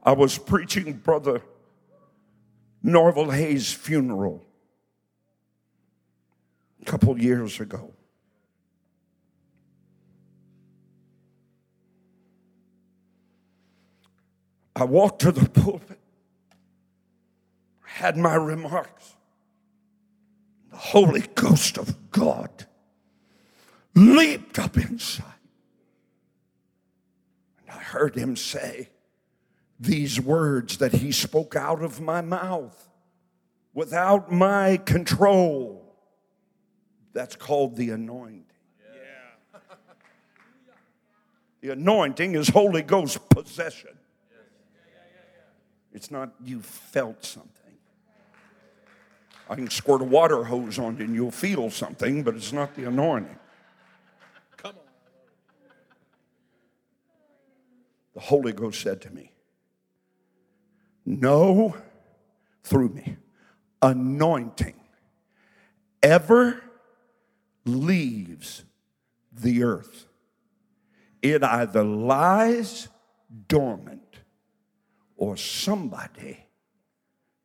I 0.03 0.13
was 0.13 0.39
preaching 0.39 0.93
Brother 0.95 1.43
Norval 2.83 3.31
Hayes' 3.31 3.73
funeral 3.73 4.47
a 6.81 6.85
couple 6.85 7.21
years 7.21 7.59
ago. 7.59 7.96
I 14.77 14.85
walked 14.85 15.23
to 15.23 15.33
the 15.33 15.49
pulpit, 15.49 15.99
had 17.81 18.15
my 18.19 18.35
remarks. 18.35 19.15
The 20.71 20.77
Holy 20.77 21.23
Ghost 21.35 21.79
of 21.79 22.11
God 22.11 22.67
leaped 23.95 24.59
up 24.59 24.77
inside. 24.77 25.25
And 27.63 27.71
I 27.71 27.81
heard 27.81 28.17
him 28.17 28.37
say 28.37 28.91
these 29.81 30.21
words 30.21 30.77
that 30.77 30.93
he 30.93 31.11
spoke 31.11 31.57
out 31.57 31.83
of 31.83 31.99
my 32.03 32.21
mouth 32.21 32.91
without 33.73 34.31
my 34.31 34.77
control. 34.77 35.97
That's 37.15 37.35
called 37.35 37.77
the 37.77 37.91
anointing. 37.91 38.45
Yeah. 38.95 39.61
The 41.63 41.73
anointing 41.73 42.35
is 42.35 42.51
Holy 42.51 42.83
Ghost 42.83 43.27
possession. 43.31 43.97
It's 45.97 46.11
not 46.11 46.35
you 46.45 46.61
felt 46.61 47.25
something. 47.25 47.51
I 49.49 49.55
can 49.55 49.71
squirt 49.71 50.03
a 50.03 50.05
water 50.05 50.45
hose 50.45 50.79
on 50.79 50.99
you 50.99 51.05
and 51.05 51.15
you'll 51.15 51.31
feel 51.31 51.71
something, 51.71 52.23
but 52.23 52.35
it's 52.35 52.53
not 52.53 52.75
the 52.75 52.85
anointing. 52.85 53.39
Come 54.59 54.73
on. 54.73 54.83
The 58.13 58.21
Holy 58.21 58.53
Ghost 58.53 58.83
said 58.83 59.01
to 59.03 59.11
me, 59.11 59.33
No, 61.07 61.75
through 62.63 62.91
me, 62.91 63.17
anointing 63.81 64.75
ever 66.03 66.63
leaves 67.65 68.65
the 69.33 69.63
earth. 69.63 70.05
It 71.23 71.43
either 71.43 71.83
lies 71.83 72.89
dormant 73.49 74.06
or 75.17 75.37
somebody 75.37 76.47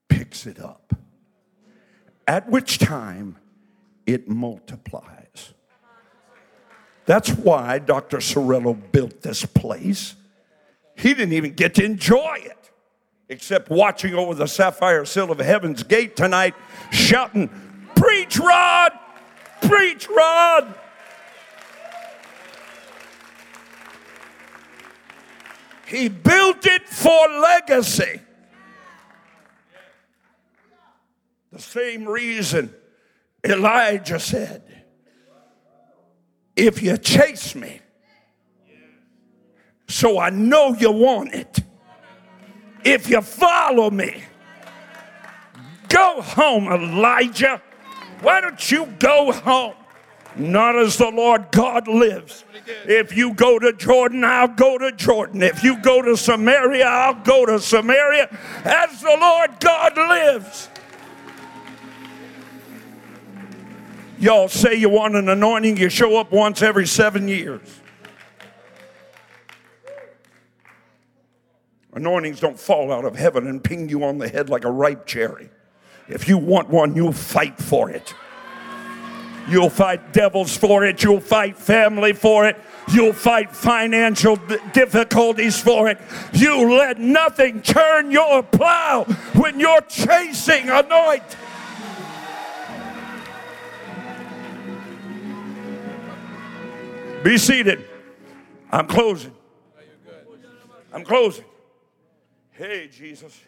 picks 0.10 0.46
it 0.46 0.60
up. 0.60 0.94
At 2.28 2.50
which 2.50 2.78
time 2.78 3.38
it 4.06 4.30
multiplies. 4.30 5.54
That's 7.06 7.30
why 7.30 7.80
Dr. 7.80 8.18
Cerullo 8.18 8.80
built 8.92 9.22
this 9.22 9.46
place. 9.46 10.16
He 10.96 11.14
didn't 11.14 11.34
even 11.34 11.54
get 11.54 11.76
to 11.76 11.84
enjoy 11.84 12.38
it, 12.42 12.72
except 13.28 13.70
watching 13.70 14.14
over 14.14 14.36
the 14.36 14.48
sapphire 14.48 15.04
sill 15.06 15.32
of 15.32 15.40
heaven's 15.40 15.84
gate 15.84 16.16
tonight, 16.16 16.54
shouting, 16.92 17.50
Preach, 17.96 18.38
Rod! 18.38 18.92
Preach, 19.62 20.08
Rod! 20.10 20.76
He 25.92 26.08
built 26.08 26.66
it 26.66 26.88
for 26.88 27.28
legacy. 27.28 28.22
The 31.52 31.60
same 31.60 32.08
reason 32.08 32.74
Elijah 33.44 34.18
said, 34.18 34.64
If 36.56 36.82
you 36.82 36.98
chase 36.98 37.56
me, 37.56 37.82
so 39.90 40.18
I 40.18 40.30
know 40.30 40.74
you 40.74 40.94
want 40.94 41.34
it. 41.34 41.60
If 42.86 43.10
you 43.10 43.20
follow 43.22 43.90
me, 43.90 44.24
go 45.90 46.22
home, 46.22 46.70
Elijah. 46.70 47.62
Why 48.22 48.40
don't 48.40 48.72
you 48.72 48.86
go 48.98 49.34
home? 49.34 49.74
Not 50.36 50.76
as 50.78 50.98
the 50.98 51.10
Lord 51.10 51.48
God 51.52 51.88
lives. 51.88 52.46
If 52.86 53.16
you 53.16 53.34
go 53.34 53.60
to 53.60 53.74
Jordan, 53.74 54.24
I'll 54.24 54.48
go 54.48 54.78
to 54.78 54.92
Jordan. 54.92 55.42
If 55.42 55.64
you 55.64 55.78
go 55.82 56.02
to 56.02 56.16
Samaria, 56.16 56.86
I'll 56.86 57.16
go 57.16 57.46
to 57.46 57.60
Samaria. 57.60 58.30
As 58.64 59.02
the 59.02 59.18
Lord 59.20 59.60
God 59.60 59.98
lives. 59.98 60.70
Y'all 64.20 64.48
say 64.48 64.76
you 64.76 64.88
want 64.88 65.16
an 65.16 65.28
anointing, 65.30 65.78
you 65.78 65.90
show 65.90 66.20
up 66.20 66.32
once 66.32 66.62
every 66.62 66.86
seven 66.86 67.28
years. 67.28 67.82
Anointings 71.94 72.40
don't 72.40 72.60
fall 72.60 72.92
out 72.92 73.04
of 73.04 73.16
heaven 73.16 73.48
and 73.48 73.64
ping 73.64 73.90
you 73.90 74.04
on 74.04 74.18
the 74.18 74.30
head 74.30 74.50
like 74.50 74.64
a 74.64 74.72
ripe 74.72 75.06
cherry. 75.06 75.50
If 76.08 76.28
you 76.28 76.38
want 76.38 76.70
one, 76.70 76.96
you'll 76.96 77.12
fight 77.12 77.58
for 77.58 77.90
it. 77.90 78.14
You'll 79.50 79.70
fight 79.70 80.14
devils 80.14 80.56
for 80.56 80.86
it. 80.86 81.04
You'll 81.04 81.20
fight 81.20 81.58
family 81.58 82.14
for 82.14 82.46
it. 82.48 82.58
You'll 82.92 83.14
fight 83.14 83.56
financial 83.56 84.38
difficulties 84.74 85.60
for 85.60 85.90
it. 85.90 86.00
You 86.34 86.74
let 86.74 87.00
nothing 87.00 87.62
turn 87.62 88.12
your 88.12 88.44
plow 88.44 89.04
when 89.34 89.60
you're 89.60 89.82
chasing 89.82 90.70
anoint. 90.70 91.24
Be 97.24 97.38
seated. 97.38 97.86
I'm 98.72 98.88
closing. 98.88 99.34
I'm 100.94 101.04
closing. 101.04 101.46
Hey, 102.52 102.90
Jesus. 102.92 103.40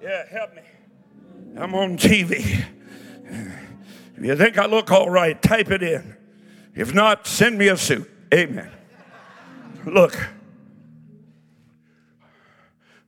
Yeah, 0.00 0.28
help 0.28 0.54
me. 0.54 0.62
I'm 1.56 1.74
on 1.74 1.96
TV. 1.96 2.64
If 4.18 4.24
you 4.24 4.36
think 4.36 4.58
I 4.58 4.66
look 4.66 4.90
all 4.90 5.08
right, 5.08 5.40
type 5.40 5.70
it 5.70 5.80
in. 5.80 6.16
If 6.74 6.92
not, 6.92 7.28
send 7.28 7.56
me 7.56 7.68
a 7.68 7.76
suit. 7.76 8.10
Amen. 8.34 8.70
Look, 9.86 10.16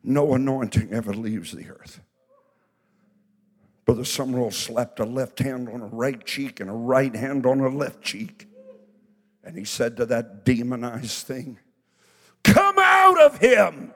no 0.05 0.35
anointing 0.35 0.93
ever 0.93 1.13
leaves 1.13 1.51
the 1.51 1.69
earth. 1.69 2.01
Brother 3.85 4.03
Sumrall 4.03 4.53
slapped 4.53 5.01
a 5.01 5.05
left 5.05 5.41
hand 5.41 5.69
on 5.69 5.81
a 5.81 5.87
right 5.87 6.25
cheek 6.25 6.61
and 6.61 6.71
a 6.71 6.75
right 6.75 7.15
hand 7.15 7.45
on 7.45 7.59
a 7.59 7.69
left 7.69 8.03
cheek. 8.03 8.47
And 9.43 9.59
he 9.59 9.65
said 9.65 9.97
to 9.97 10.07
that 10.07 10.45
demonized 10.45 11.27
thing, 11.27 11.59
Come 12.45 12.77
out 12.79 13.21
of 13.21 13.39
him. 13.39 13.93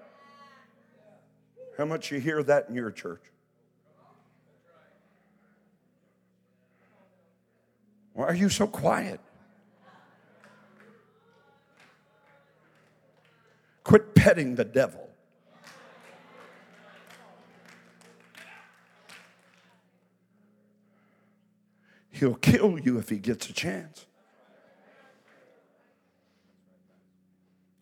How 1.79 1.85
much 1.85 2.11
you 2.11 2.19
hear 2.19 2.43
that 2.43 2.69
in 2.69 2.75
your 2.75 2.91
church? 2.91 3.23
Why 8.15 8.27
are 8.27 8.35
you 8.35 8.49
so 8.49 8.67
quiet? 8.67 9.21
Quit 13.83 14.15
petting 14.15 14.55
the 14.55 14.65
devil. 14.65 15.11
He'll 22.11 22.37
kill 22.37 22.79
you 22.79 22.99
if 22.99 23.09
he 23.09 23.19
gets 23.19 23.51
a 23.51 23.53
chance. 23.53 24.07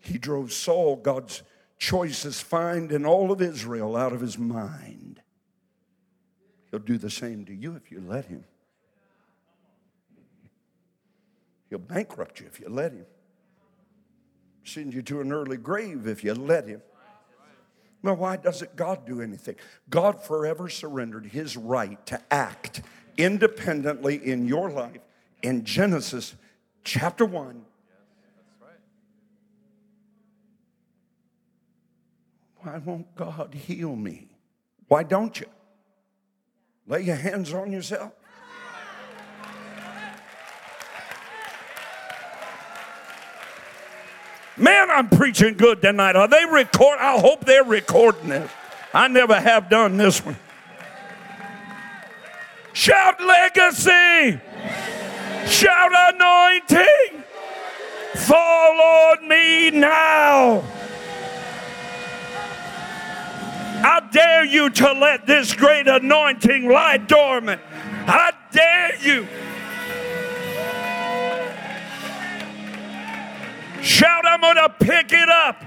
He 0.00 0.18
drove 0.18 0.52
Saul, 0.52 0.96
God's 0.96 1.42
choicest 1.78 2.42
find 2.42 2.90
in 2.90 3.04
all 3.04 3.30
of 3.30 3.42
Israel, 3.42 3.94
out 3.94 4.12
of 4.12 4.20
his 4.20 4.38
mind. 4.38 5.20
He'll 6.70 6.80
do 6.80 6.96
the 6.96 7.10
same 7.10 7.44
to 7.44 7.54
you 7.54 7.76
if 7.76 7.92
you 7.92 8.00
let 8.00 8.24
him. 8.24 8.44
He'll 11.72 11.78
bankrupt 11.78 12.38
you 12.38 12.44
if 12.44 12.60
you 12.60 12.68
let 12.68 12.92
him. 12.92 13.06
Send 14.62 14.92
you 14.92 15.00
to 15.04 15.22
an 15.22 15.32
early 15.32 15.56
grave 15.56 16.06
if 16.06 16.22
you 16.22 16.34
let 16.34 16.68
him. 16.68 16.82
Well, 18.02 18.16
why 18.16 18.36
doesn't 18.36 18.76
God 18.76 19.06
do 19.06 19.22
anything? 19.22 19.54
God 19.88 20.22
forever 20.22 20.68
surrendered 20.68 21.24
his 21.24 21.56
right 21.56 22.04
to 22.04 22.20
act 22.30 22.82
independently 23.16 24.16
in 24.16 24.46
your 24.46 24.68
life 24.68 25.00
in 25.40 25.64
Genesis 25.64 26.34
chapter 26.84 27.24
1. 27.24 27.64
Why 32.58 32.78
won't 32.84 33.14
God 33.16 33.54
heal 33.54 33.96
me? 33.96 34.28
Why 34.88 35.04
don't 35.04 35.40
you? 35.40 35.46
Lay 36.86 37.00
your 37.00 37.16
hands 37.16 37.54
on 37.54 37.72
yourself. 37.72 38.12
Man, 44.56 44.90
I'm 44.90 45.08
preaching 45.08 45.54
good 45.54 45.80
tonight. 45.80 46.14
Are 46.14 46.28
they 46.28 46.44
record? 46.44 46.98
I 46.98 47.18
hope 47.18 47.44
they're 47.44 47.64
recording 47.64 48.28
this. 48.28 48.50
I 48.92 49.08
never 49.08 49.40
have 49.40 49.70
done 49.70 49.96
this 49.96 50.24
one. 50.24 50.36
Shout 52.74 53.20
legacy. 53.20 54.40
Shout 55.46 56.14
anointing. 56.14 57.24
Fall 58.14 58.80
on 58.80 59.28
me 59.28 59.70
now. 59.70 60.62
I 63.84 64.00
dare 64.12 64.44
you 64.44 64.70
to 64.70 64.92
let 64.92 65.26
this 65.26 65.54
great 65.54 65.88
anointing 65.88 66.68
lie 66.68 66.98
dormant. 66.98 67.60
I 68.06 68.32
dare 68.52 68.96
you. 69.00 69.26
Shout, 73.82 74.24
I'm 74.24 74.40
going 74.40 74.56
to 74.56 74.68
pick 74.68 75.12
it 75.12 75.28
up. 75.28 75.62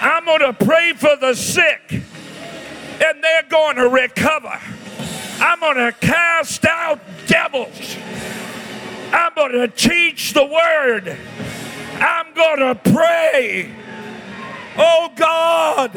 I'm 0.00 0.24
going 0.24 0.40
to 0.40 0.52
pray 0.52 0.94
for 0.94 1.14
the 1.16 1.34
sick, 1.34 1.92
and 1.92 3.22
they're 3.22 3.44
going 3.48 3.76
to 3.76 3.88
recover. 3.88 4.58
I'm 5.38 5.60
going 5.60 5.76
to 5.76 5.92
cast 6.00 6.64
out 6.64 7.00
devils. 7.26 7.96
I'm 9.12 9.34
going 9.34 9.52
to 9.52 9.68
teach 9.68 10.32
the 10.32 10.44
word. 10.44 11.16
I'm 11.96 12.32
going 12.34 12.60
to 12.60 12.74
pray. 12.92 13.70
Oh 14.78 15.12
God, 15.14 15.94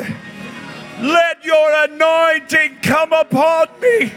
let 1.00 1.46
your 1.46 1.86
anointing 1.86 2.80
come 2.82 3.14
upon 3.14 3.68
me. 3.80 4.12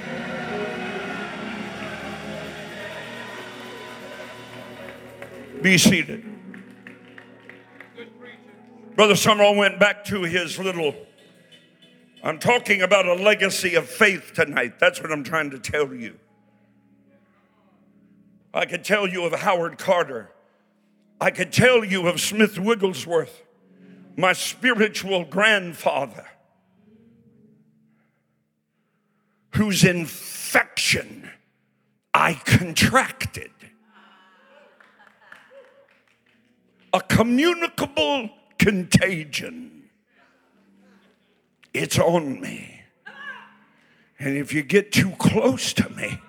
Be 5.63 5.77
seated. 5.79 6.25
Brother 8.95 9.15
Sumrall 9.15 9.57
went 9.57 9.79
back 9.79 10.05
to 10.05 10.23
his 10.23 10.59
little 10.59 10.95
I'm 12.23 12.39
talking 12.39 12.83
about 12.83 13.07
a 13.07 13.15
legacy 13.15 13.75
of 13.75 13.89
faith 13.89 14.33
tonight. 14.35 14.81
That's 14.81 15.01
what 15.01 15.13
I'm 15.13 15.23
trying 15.23 15.51
to 15.51 15.59
tell 15.59 15.95
you. 15.95 16.19
I 18.53 18.67
could 18.67 18.85
tell 18.85 19.09
you 19.09 19.25
of 19.25 19.33
Howard 19.33 19.79
Carter. 19.79 20.33
I 21.21 21.31
could 21.31 21.53
tell 21.53 21.85
you 21.85 22.09
of 22.09 22.21
Smith 22.21 22.59
Wigglesworth, 22.59 23.43
my 24.17 24.33
spiritual 24.33 25.25
grandfather, 25.25 26.27
whose 29.55 29.85
infection 29.85 31.31
I 32.13 32.35
contracted. 32.35 33.51
A 36.93 37.01
communicable 37.01 38.31
contagion. 38.59 39.85
It's 41.75 41.99
on 41.99 42.41
me. 42.41 42.83
And 44.19 44.37
if 44.37 44.53
you 44.53 44.63
get 44.63 44.91
too 44.91 45.11
close 45.13 45.73
to 45.75 45.89
me, 45.91 46.21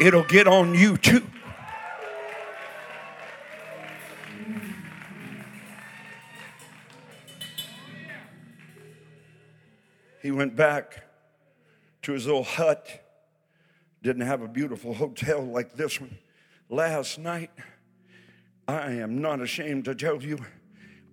it'll 0.00 0.24
get 0.24 0.48
on 0.48 0.74
you 0.74 0.96
too. 0.96 1.26
He 10.22 10.30
went 10.30 10.56
back 10.56 11.04
to 12.02 12.12
his 12.12 12.26
little 12.26 12.44
hut. 12.44 13.04
Didn't 14.02 14.26
have 14.26 14.42
a 14.42 14.48
beautiful 14.48 14.94
hotel 14.94 15.42
like 15.42 15.74
this 15.74 16.00
one. 16.00 16.18
Last 16.68 17.18
night, 17.18 17.50
I 18.68 18.92
am 18.92 19.22
not 19.22 19.40
ashamed 19.40 19.86
to 19.86 19.94
tell 19.94 20.22
you, 20.22 20.38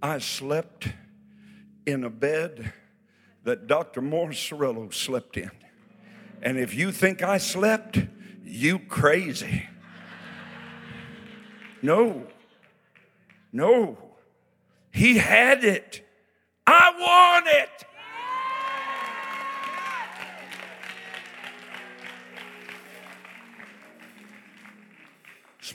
I 0.01 0.19
slept 0.19 0.89
in 1.85 2.03
a 2.03 2.09
bed 2.09 2.73
that 3.45 3.65
Dr. 3.67 4.01
Morris 4.01 4.37
Cerullo 4.37 4.93
slept 4.93 5.37
in. 5.37 5.51
And 6.41 6.59
if 6.59 6.73
you 6.73 6.91
think 6.91 7.23
I 7.23 7.37
slept, 7.37 7.97
you 8.43 8.77
crazy. 8.77 9.67
No, 11.81 12.27
no. 13.53 13.97
He 14.91 15.17
had 15.17 15.63
it. 15.63 16.05
I 16.67 16.91
want 16.99 17.47
it. 17.47 17.74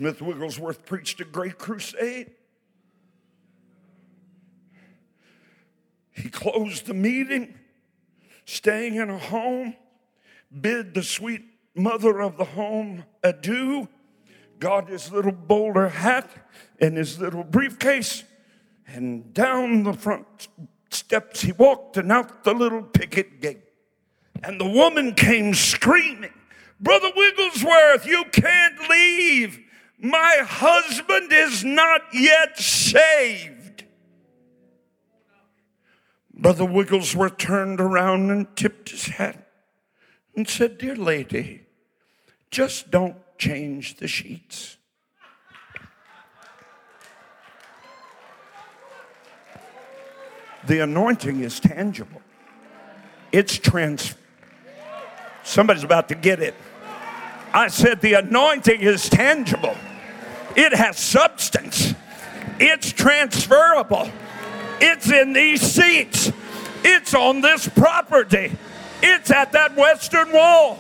Smith 0.01 0.23
Wigglesworth 0.23 0.87
preached 0.87 1.21
a 1.21 1.27
great 1.27 1.59
crusade. 1.59 2.31
He 6.11 6.31
closed 6.31 6.87
the 6.87 6.95
meeting 6.95 7.55
staying 8.47 8.95
in 8.95 9.11
a 9.11 9.19
home, 9.19 9.77
bid 10.59 10.95
the 10.95 11.03
sweet 11.03 11.43
mother 11.75 12.23
of 12.23 12.39
the 12.39 12.47
home 12.47 13.05
adieu, 13.23 13.89
got 14.59 14.89
his 14.89 15.13
little 15.13 15.33
bowler 15.33 15.89
hat 15.89 16.31
and 16.81 16.97
his 16.97 17.21
little 17.21 17.45
briefcase, 17.45 18.25
and 18.87 19.35
down 19.35 19.83
the 19.83 19.93
front 19.93 20.49
steps 20.89 21.43
he 21.43 21.53
walked 21.53 21.99
and 21.99 22.11
out 22.11 22.43
the 22.45 22.55
little 22.55 22.85
picket 22.85 23.43
gate. 23.43 23.65
And 24.43 24.59
the 24.59 24.67
woman 24.67 25.13
came 25.13 25.53
screaming, 25.53 26.33
Brother 26.81 27.11
Wigglesworth, 27.15 28.07
you 28.07 28.25
can't. 28.33 28.70
My 30.01 30.39
husband 30.47 31.31
is 31.31 31.63
not 31.63 32.01
yet 32.13 32.59
saved. 32.59 33.85
Brother 36.33 36.65
Wigglesworth 36.65 37.37
turned 37.37 37.83
around 37.83 38.31
and 38.31 38.57
tipped 38.57 38.91
his 38.91 39.07
hat 39.07 39.47
and 40.35 40.49
said, 40.49 40.79
Dear 40.79 40.97
lady, 40.97 41.67
just 42.51 42.91
don't 42.91 43.17
change 43.37 43.97
the 43.97 44.09
sheets. 44.09 44.79
The 50.67 50.81
anointing 50.81 51.41
is 51.41 51.61
tangible. 51.61 52.23
It's 53.33 53.59
trans. 53.59 54.15
Somebody's 55.43 55.85
about 55.85 56.09
to 56.09 56.15
get 56.15 56.41
it. 56.41 56.55
I 57.53 57.69
said 57.69 58.01
the 58.01 58.15
anointing 58.15 58.81
is 58.81 59.09
tangible. 59.11 59.77
It 60.57 60.73
has 60.73 60.99
substance. 60.99 61.95
It's 62.59 62.93
transferable. 62.93 64.11
It's 64.81 65.11
in 65.11 65.33
these 65.33 65.61
seats. 65.63 66.33
It's 66.85 67.15
on 67.15 67.41
this 67.41 67.69
property. 67.69 68.53
It's 69.03 69.31
at 69.31 69.53
that 69.53 69.77
western 69.77 70.33
wall. 70.33 70.79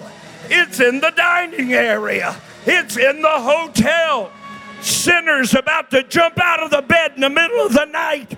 It's 0.48 0.80
in 0.80 1.00
the 1.00 1.10
dining 1.10 1.72
area. 1.72 2.36
It's 2.66 2.96
in 2.96 3.22
the 3.22 3.28
hotel. 3.28 4.32
Sinners 4.80 5.54
about 5.54 5.90
to 5.90 6.02
jump 6.02 6.38
out 6.40 6.62
of 6.62 6.70
the 6.70 6.82
bed 6.82 7.12
in 7.14 7.20
the 7.20 7.30
middle 7.30 7.60
of 7.64 7.72
the 7.72 7.84
night. 7.84 8.36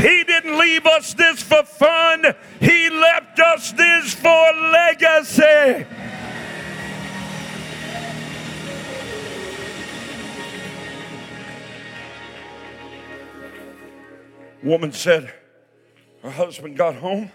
He 0.00 0.24
didn't 0.24 0.58
leave 0.58 0.86
us 0.86 1.12
this 1.12 1.42
for 1.42 1.62
fun, 1.62 2.24
He 2.58 2.88
left 2.88 3.38
us 3.38 3.72
this 3.72 4.14
for 4.14 4.52
legacy. 4.72 5.86
Woman 14.62 14.92
said 14.92 15.34
her 16.22 16.30
husband 16.30 16.76
got 16.78 16.94
home. 16.94 17.30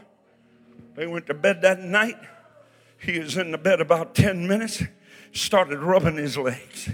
They 0.96 1.06
went 1.06 1.28
to 1.28 1.34
bed 1.36 1.62
that 1.62 1.80
night. 1.80 2.18
He 2.98 3.20
was 3.20 3.38
in 3.38 3.52
the 3.52 3.58
bed 3.60 3.80
about 3.80 4.16
10 4.16 4.48
minutes, 4.48 4.82
started 5.34 5.80
rubbing 5.80 6.18
his 6.18 6.36
legs. 6.36 6.90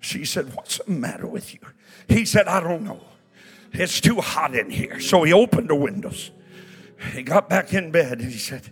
She 0.00 0.26
said, 0.26 0.54
What's 0.54 0.78
the 0.78 0.90
matter 0.90 1.26
with 1.26 1.54
you? 1.54 1.60
He 2.08 2.24
said, 2.24 2.46
I 2.48 2.60
don't 2.60 2.84
know. 2.84 3.09
It's 3.72 4.00
too 4.00 4.20
hot 4.20 4.54
in 4.54 4.70
here. 4.70 5.00
So 5.00 5.22
he 5.22 5.32
opened 5.32 5.68
the 5.68 5.74
windows. 5.74 6.30
He 7.12 7.22
got 7.22 7.48
back 7.48 7.72
in 7.72 7.90
bed 7.90 8.20
and 8.20 8.30
he 8.30 8.38
said, 8.38 8.70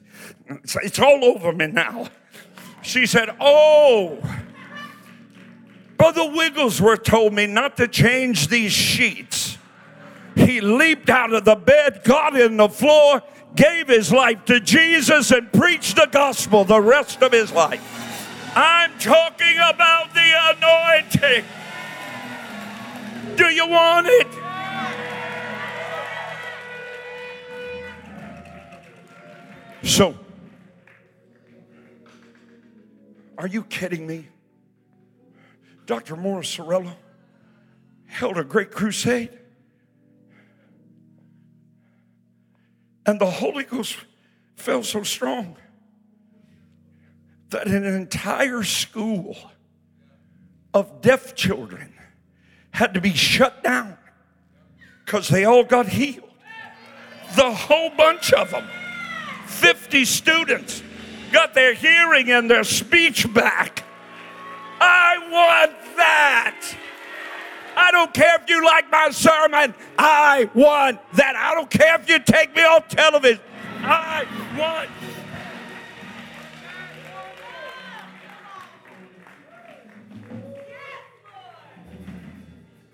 It's 0.82 0.98
all 0.98 1.24
over 1.24 1.52
me 1.52 1.66
now. 1.68 2.08
She 2.82 3.06
said, 3.06 3.30
Oh, 3.40 4.18
Brother 5.96 6.30
Wigglesworth 6.30 7.02
told 7.02 7.32
me 7.34 7.46
not 7.46 7.76
to 7.78 7.88
change 7.88 8.48
these 8.48 8.72
sheets. 8.72 9.58
He 10.36 10.60
leaped 10.60 11.10
out 11.10 11.32
of 11.32 11.44
the 11.44 11.56
bed, 11.56 12.02
got 12.04 12.38
in 12.38 12.56
the 12.56 12.68
floor, 12.68 13.22
gave 13.56 13.88
his 13.88 14.12
life 14.12 14.44
to 14.44 14.60
Jesus, 14.60 15.32
and 15.32 15.52
preached 15.52 15.96
the 15.96 16.06
gospel 16.06 16.64
the 16.64 16.80
rest 16.80 17.22
of 17.22 17.32
his 17.32 17.50
life. 17.52 17.82
I'm 18.54 18.96
talking 18.98 19.56
about 19.56 20.14
the 20.14 20.32
anointing. 20.56 21.44
Do 23.36 23.46
you 23.46 23.66
want 23.66 24.06
it? 24.08 24.37
So, 29.88 30.14
are 33.38 33.46
you 33.46 33.64
kidding 33.64 34.06
me? 34.06 34.28
Dr. 35.86 36.14
Morris 36.14 36.54
Cerullo 36.54 36.92
held 38.04 38.36
a 38.36 38.44
great 38.44 38.70
crusade. 38.70 39.30
And 43.06 43.18
the 43.18 43.30
Holy 43.30 43.64
Ghost 43.64 43.96
fell 44.56 44.82
so 44.82 45.02
strong 45.04 45.56
that 47.48 47.66
an 47.66 47.84
entire 47.84 48.64
school 48.64 49.38
of 50.74 51.00
deaf 51.00 51.34
children 51.34 51.94
had 52.72 52.92
to 52.92 53.00
be 53.00 53.14
shut 53.14 53.64
down 53.64 53.96
because 55.06 55.28
they 55.28 55.46
all 55.46 55.64
got 55.64 55.88
healed. 55.88 56.28
The 57.36 57.50
whole 57.50 57.88
bunch 57.96 58.34
of 58.34 58.50
them, 58.50 58.68
50 59.58 60.04
students, 60.04 60.82
got 61.32 61.54
their 61.54 61.74
hearing 61.74 62.30
and 62.30 62.50
their 62.50 62.64
speech 62.64 63.32
back. 63.34 63.84
I 64.80 65.18
want 65.30 65.96
that. 65.96 66.76
I 67.76 67.90
don't 67.90 68.14
care 68.14 68.36
if 68.40 68.48
you 68.48 68.64
like 68.64 68.90
my 68.90 69.10
sermon. 69.10 69.74
I 69.98 70.48
want 70.54 71.00
that. 71.14 71.36
I 71.36 71.54
don't 71.54 71.70
care 71.70 72.00
if 72.00 72.08
you 72.08 72.18
take 72.20 72.54
me 72.54 72.62
off 72.62 72.88
television. 72.88 73.40
I 73.80 74.26
want 74.58 74.90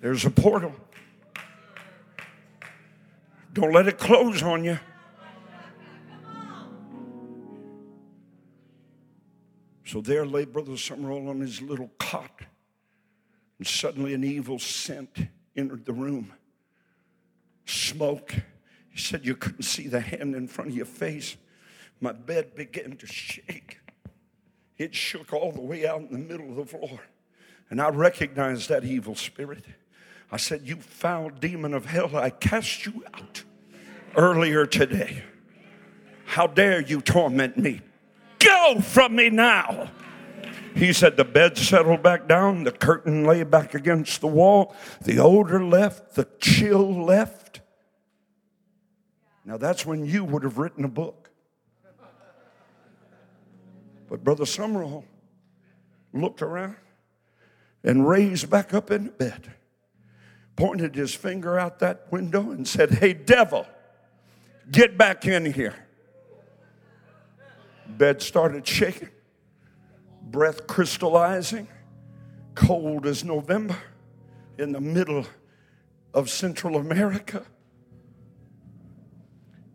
There's 0.00 0.26
a 0.26 0.30
portal. 0.30 0.74
Don't 3.54 3.72
let 3.72 3.88
it 3.88 3.96
close 3.96 4.42
on 4.42 4.62
you. 4.62 4.78
So 9.94 10.00
there 10.00 10.26
lay 10.26 10.44
Brother 10.44 10.72
Sumrall 10.72 11.28
on 11.28 11.38
his 11.38 11.62
little 11.62 11.88
cot, 12.00 12.40
and 13.58 13.64
suddenly 13.64 14.12
an 14.12 14.24
evil 14.24 14.58
scent 14.58 15.28
entered 15.54 15.84
the 15.84 15.92
room. 15.92 16.32
Smoke. 17.64 18.34
He 18.90 18.98
said, 18.98 19.24
You 19.24 19.36
couldn't 19.36 19.62
see 19.62 19.86
the 19.86 20.00
hand 20.00 20.34
in 20.34 20.48
front 20.48 20.70
of 20.70 20.76
your 20.76 20.84
face. 20.84 21.36
My 22.00 22.10
bed 22.10 22.56
began 22.56 22.96
to 22.96 23.06
shake. 23.06 23.78
It 24.78 24.96
shook 24.96 25.32
all 25.32 25.52
the 25.52 25.60
way 25.60 25.86
out 25.86 26.00
in 26.00 26.10
the 26.10 26.18
middle 26.18 26.50
of 26.50 26.56
the 26.56 26.66
floor. 26.76 26.98
And 27.70 27.80
I 27.80 27.90
recognized 27.90 28.70
that 28.70 28.82
evil 28.82 29.14
spirit. 29.14 29.64
I 30.32 30.38
said, 30.38 30.62
You 30.64 30.74
foul 30.74 31.30
demon 31.30 31.72
of 31.72 31.86
hell, 31.86 32.16
I 32.16 32.30
cast 32.30 32.84
you 32.84 33.04
out 33.14 33.44
earlier 34.16 34.66
today. 34.66 35.22
How 36.24 36.48
dare 36.48 36.80
you 36.80 37.00
torment 37.00 37.56
me? 37.56 37.80
Go 38.44 38.80
from 38.80 39.16
me 39.16 39.30
now. 39.30 39.90
He 40.74 40.92
said 40.92 41.16
the 41.16 41.24
bed 41.24 41.56
settled 41.56 42.02
back 42.02 42.26
down, 42.26 42.64
the 42.64 42.72
curtain 42.72 43.24
lay 43.24 43.44
back 43.44 43.74
against 43.74 44.20
the 44.20 44.26
wall, 44.26 44.74
the 45.02 45.18
odor 45.18 45.64
left, 45.64 46.14
the 46.14 46.26
chill 46.40 47.04
left. 47.04 47.60
Now 49.44 49.56
that's 49.56 49.86
when 49.86 50.04
you 50.04 50.24
would 50.24 50.42
have 50.42 50.58
written 50.58 50.84
a 50.84 50.88
book. 50.88 51.30
But 54.08 54.24
Brother 54.24 54.44
Sumrall 54.44 55.04
looked 56.12 56.42
around 56.42 56.76
and 57.82 58.06
raised 58.06 58.50
back 58.50 58.74
up 58.74 58.90
in 58.90 59.08
bed 59.08 59.54
pointed 60.56 60.94
his 60.94 61.14
finger 61.14 61.58
out 61.58 61.78
that 61.80 62.10
window 62.10 62.50
and 62.50 62.66
said, 62.66 62.92
Hey, 62.92 63.12
devil, 63.12 63.66
get 64.70 64.96
back 64.96 65.26
in 65.26 65.52
here. 65.52 65.74
Bed 67.86 68.22
started 68.22 68.66
shaking, 68.66 69.10
breath 70.22 70.66
crystallizing, 70.66 71.68
cold 72.54 73.06
as 73.06 73.24
November 73.24 73.76
in 74.58 74.72
the 74.72 74.80
middle 74.80 75.26
of 76.12 76.30
Central 76.30 76.76
America. 76.76 77.44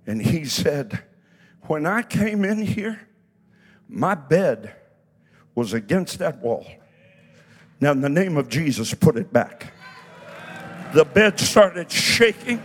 And 0.08 0.22
he 0.22 0.46
said, 0.46 1.04
When 1.64 1.86
I 1.86 2.02
came 2.02 2.44
in 2.44 2.62
here, 2.62 3.08
my 3.88 4.16
bed 4.16 4.76
was 5.56 5.74
against 5.74 6.20
that 6.20 6.40
wall. 6.40 6.66
Now, 7.82 7.92
in 7.92 8.02
the 8.02 8.10
name 8.10 8.38
of 8.38 8.50
Jesus, 8.50 8.94
put 8.94 9.18
it 9.18 9.32
back 9.32 9.74
the 10.94 11.06
bed 11.06 11.40
started 11.40 11.92
shaking 11.92 12.62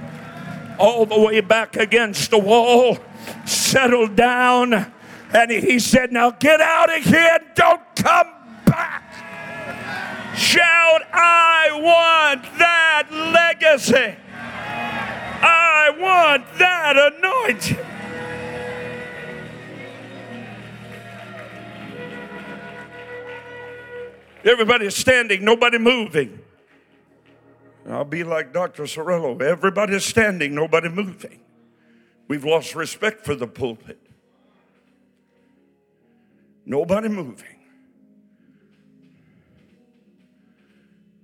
all 0.78 1.04
the 1.06 1.18
way 1.18 1.40
back 1.40 1.76
against 1.76 2.30
the 2.30 2.38
wall, 2.38 2.98
settled 3.44 4.16
down, 4.16 4.92
and 5.34 5.50
he 5.50 5.78
said, 5.78 6.12
Now 6.12 6.30
get 6.30 6.60
out 6.60 6.96
of 6.96 7.02
here 7.02 7.38
and 7.40 7.44
don't 7.54 7.82
come 7.96 8.28
back. 8.64 9.02
Shout, 10.36 11.02
I 11.12 11.68
want 11.72 12.58
that 12.58 13.08
legacy. 13.10 14.16
I 15.42 15.90
want 15.98 16.46
that 16.58 16.96
anointing. 16.96 17.78
Everybody's 24.44 24.94
standing, 24.94 25.44
nobody 25.44 25.78
moving. 25.78 26.38
I'll 27.88 28.04
be 28.04 28.24
like 28.24 28.52
Dr. 28.52 28.84
Cerullo. 28.84 29.40
Everybody's 29.40 30.04
standing, 30.04 30.54
nobody 30.54 30.88
moving. 30.88 31.40
We've 32.28 32.44
lost 32.44 32.74
respect 32.74 33.24
for 33.24 33.34
the 33.34 33.46
pulpit. 33.46 34.03
Nobody 36.66 37.08
moving. 37.08 37.56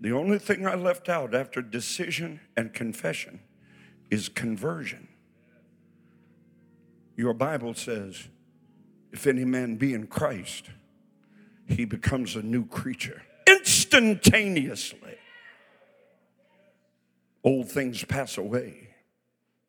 The 0.01 0.13
only 0.13 0.39
thing 0.39 0.67
I 0.67 0.75
left 0.75 1.09
out 1.09 1.35
after 1.35 1.61
decision 1.61 2.41
and 2.57 2.73
confession 2.73 3.41
is 4.11 4.29
conversion. 4.29 5.09
Your 7.17 7.35
Bible 7.35 7.75
says, 7.75 8.29
if 9.13 9.27
any 9.27 9.45
man 9.45 9.77
be 9.77 9.93
in 9.93 10.07
Christ, 10.07 10.71
he 11.67 11.85
becomes 11.85 12.37
a 12.37 12.43
new 12.43 12.65
creature 12.67 13.23
instantaneously 13.47 15.19
old 17.45 17.71
things 17.71 18.05
pass 18.05 18.39
away. 18.39 18.90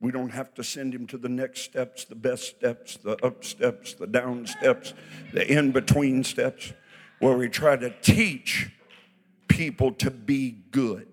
We 0.01 0.11
don't 0.11 0.31
have 0.31 0.55
to 0.55 0.63
send 0.63 0.95
him 0.95 1.05
to 1.07 1.17
the 1.17 1.29
next 1.29 1.61
steps, 1.61 2.05
the 2.05 2.15
best 2.15 2.45
steps, 2.45 2.97
the 2.97 3.23
up 3.23 3.45
steps, 3.45 3.93
the 3.93 4.07
down 4.07 4.47
steps, 4.47 4.95
the 5.31 5.49
in 5.49 5.71
between 5.71 6.23
steps, 6.23 6.73
where 7.19 7.37
we 7.37 7.47
try 7.47 7.77
to 7.77 7.91
teach 8.01 8.71
people 9.47 9.91
to 9.93 10.09
be 10.09 10.57
good. 10.71 11.07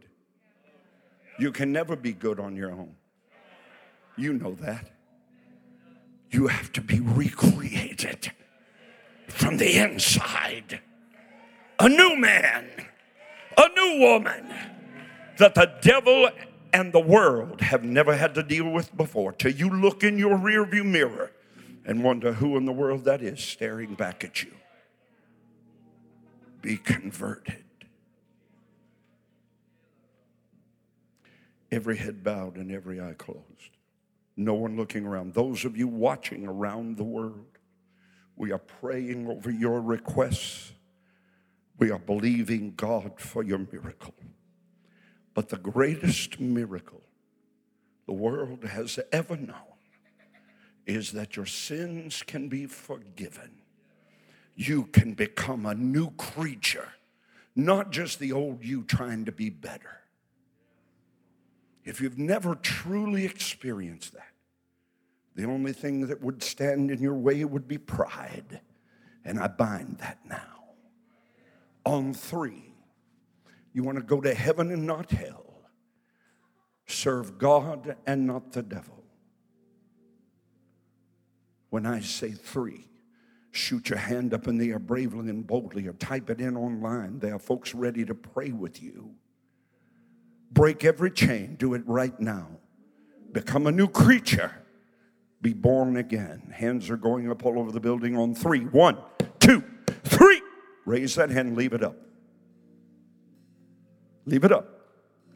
You 1.38 1.52
can 1.52 1.70
never 1.70 1.96
be 1.96 2.12
good 2.12 2.40
on 2.40 2.56
your 2.56 2.72
own. 2.72 2.94
You 4.16 4.32
know 4.32 4.54
that. 4.54 4.88
You 6.30 6.46
have 6.46 6.72
to 6.72 6.80
be 6.80 7.00
recreated 7.00 8.32
from 9.28 9.58
the 9.58 9.78
inside. 9.78 10.80
A 11.78 11.88
new 11.88 12.16
man, 12.16 12.68
a 13.56 13.68
new 13.68 14.00
woman 14.00 14.46
that 15.38 15.54
the 15.54 15.72
devil 15.82 16.30
and 16.72 16.92
the 16.92 17.00
world 17.00 17.60
have 17.60 17.84
never 17.84 18.16
had 18.16 18.34
to 18.34 18.42
deal 18.42 18.70
with 18.70 18.96
before 18.96 19.32
till 19.32 19.52
you 19.52 19.68
look 19.68 20.02
in 20.02 20.18
your 20.18 20.36
rearview 20.36 20.84
mirror 20.84 21.30
and 21.84 22.04
wonder 22.04 22.34
who 22.34 22.56
in 22.56 22.64
the 22.64 22.72
world 22.72 23.04
that 23.04 23.22
is 23.22 23.40
staring 23.40 23.94
back 23.94 24.22
at 24.24 24.42
you. 24.42 24.52
Be 26.60 26.76
converted. 26.76 27.64
Every 31.70 31.96
head 31.96 32.24
bowed 32.24 32.56
and 32.56 32.72
every 32.72 33.00
eye 33.00 33.14
closed. 33.16 33.42
No 34.36 34.54
one 34.54 34.76
looking 34.76 35.04
around. 35.04 35.34
Those 35.34 35.64
of 35.64 35.76
you 35.76 35.88
watching 35.88 36.46
around 36.46 36.96
the 36.96 37.04
world, 37.04 37.58
we 38.36 38.52
are 38.52 38.58
praying 38.58 39.26
over 39.28 39.50
your 39.50 39.80
requests. 39.80 40.72
We 41.78 41.90
are 41.90 41.98
believing 41.98 42.74
God 42.76 43.20
for 43.20 43.42
your 43.42 43.58
miracle. 43.58 44.14
But 45.38 45.50
the 45.50 45.56
greatest 45.56 46.40
miracle 46.40 47.04
the 48.06 48.12
world 48.12 48.64
has 48.64 48.98
ever 49.12 49.36
known 49.36 49.78
is 50.84 51.12
that 51.12 51.36
your 51.36 51.46
sins 51.46 52.24
can 52.26 52.48
be 52.48 52.66
forgiven. 52.66 53.62
You 54.56 54.86
can 54.86 55.14
become 55.14 55.64
a 55.64 55.76
new 55.76 56.10
creature, 56.16 56.88
not 57.54 57.92
just 57.92 58.18
the 58.18 58.32
old 58.32 58.64
you 58.64 58.82
trying 58.82 59.26
to 59.26 59.30
be 59.30 59.48
better. 59.48 60.00
If 61.84 62.00
you've 62.00 62.18
never 62.18 62.56
truly 62.56 63.24
experienced 63.24 64.14
that, 64.14 64.32
the 65.36 65.44
only 65.44 65.72
thing 65.72 66.08
that 66.08 66.20
would 66.20 66.42
stand 66.42 66.90
in 66.90 67.00
your 67.00 67.14
way 67.14 67.44
would 67.44 67.68
be 67.68 67.78
pride. 67.78 68.60
And 69.24 69.38
I 69.38 69.46
bind 69.46 69.98
that 69.98 70.18
now. 70.28 70.64
On 71.86 72.12
three, 72.12 72.67
you 73.72 73.82
want 73.82 73.98
to 73.98 74.04
go 74.04 74.20
to 74.20 74.34
heaven 74.34 74.70
and 74.70 74.86
not 74.86 75.10
hell. 75.10 75.44
Serve 76.86 77.38
God 77.38 77.96
and 78.06 78.26
not 78.26 78.52
the 78.52 78.62
devil. 78.62 79.04
When 81.70 81.84
I 81.84 82.00
say 82.00 82.32
three, 82.32 82.86
shoot 83.50 83.90
your 83.90 83.98
hand 83.98 84.32
up 84.32 84.48
in 84.48 84.56
the 84.56 84.70
air 84.70 84.78
bravely 84.78 85.28
and 85.28 85.46
boldly 85.46 85.86
or 85.86 85.92
type 85.92 86.30
it 86.30 86.40
in 86.40 86.56
online. 86.56 87.18
There 87.18 87.34
are 87.34 87.38
folks 87.38 87.74
ready 87.74 88.04
to 88.06 88.14
pray 88.14 88.52
with 88.52 88.82
you. 88.82 89.14
Break 90.50 90.84
every 90.84 91.10
chain. 91.10 91.56
Do 91.56 91.74
it 91.74 91.82
right 91.86 92.18
now. 92.18 92.48
Become 93.32 93.66
a 93.66 93.72
new 93.72 93.88
creature. 93.88 94.54
Be 95.42 95.52
born 95.52 95.98
again. 95.98 96.52
Hands 96.54 96.88
are 96.88 96.96
going 96.96 97.30
up 97.30 97.44
all 97.44 97.58
over 97.58 97.70
the 97.70 97.80
building 97.80 98.16
on 98.16 98.34
three. 98.34 98.60
One, 98.60 98.96
two, 99.38 99.62
three. 100.04 100.40
Raise 100.86 101.14
that 101.16 101.28
hand, 101.28 101.54
leave 101.54 101.74
it 101.74 101.82
up. 101.82 101.96
Leave 104.28 104.44
it 104.44 104.52
up. 104.52 104.68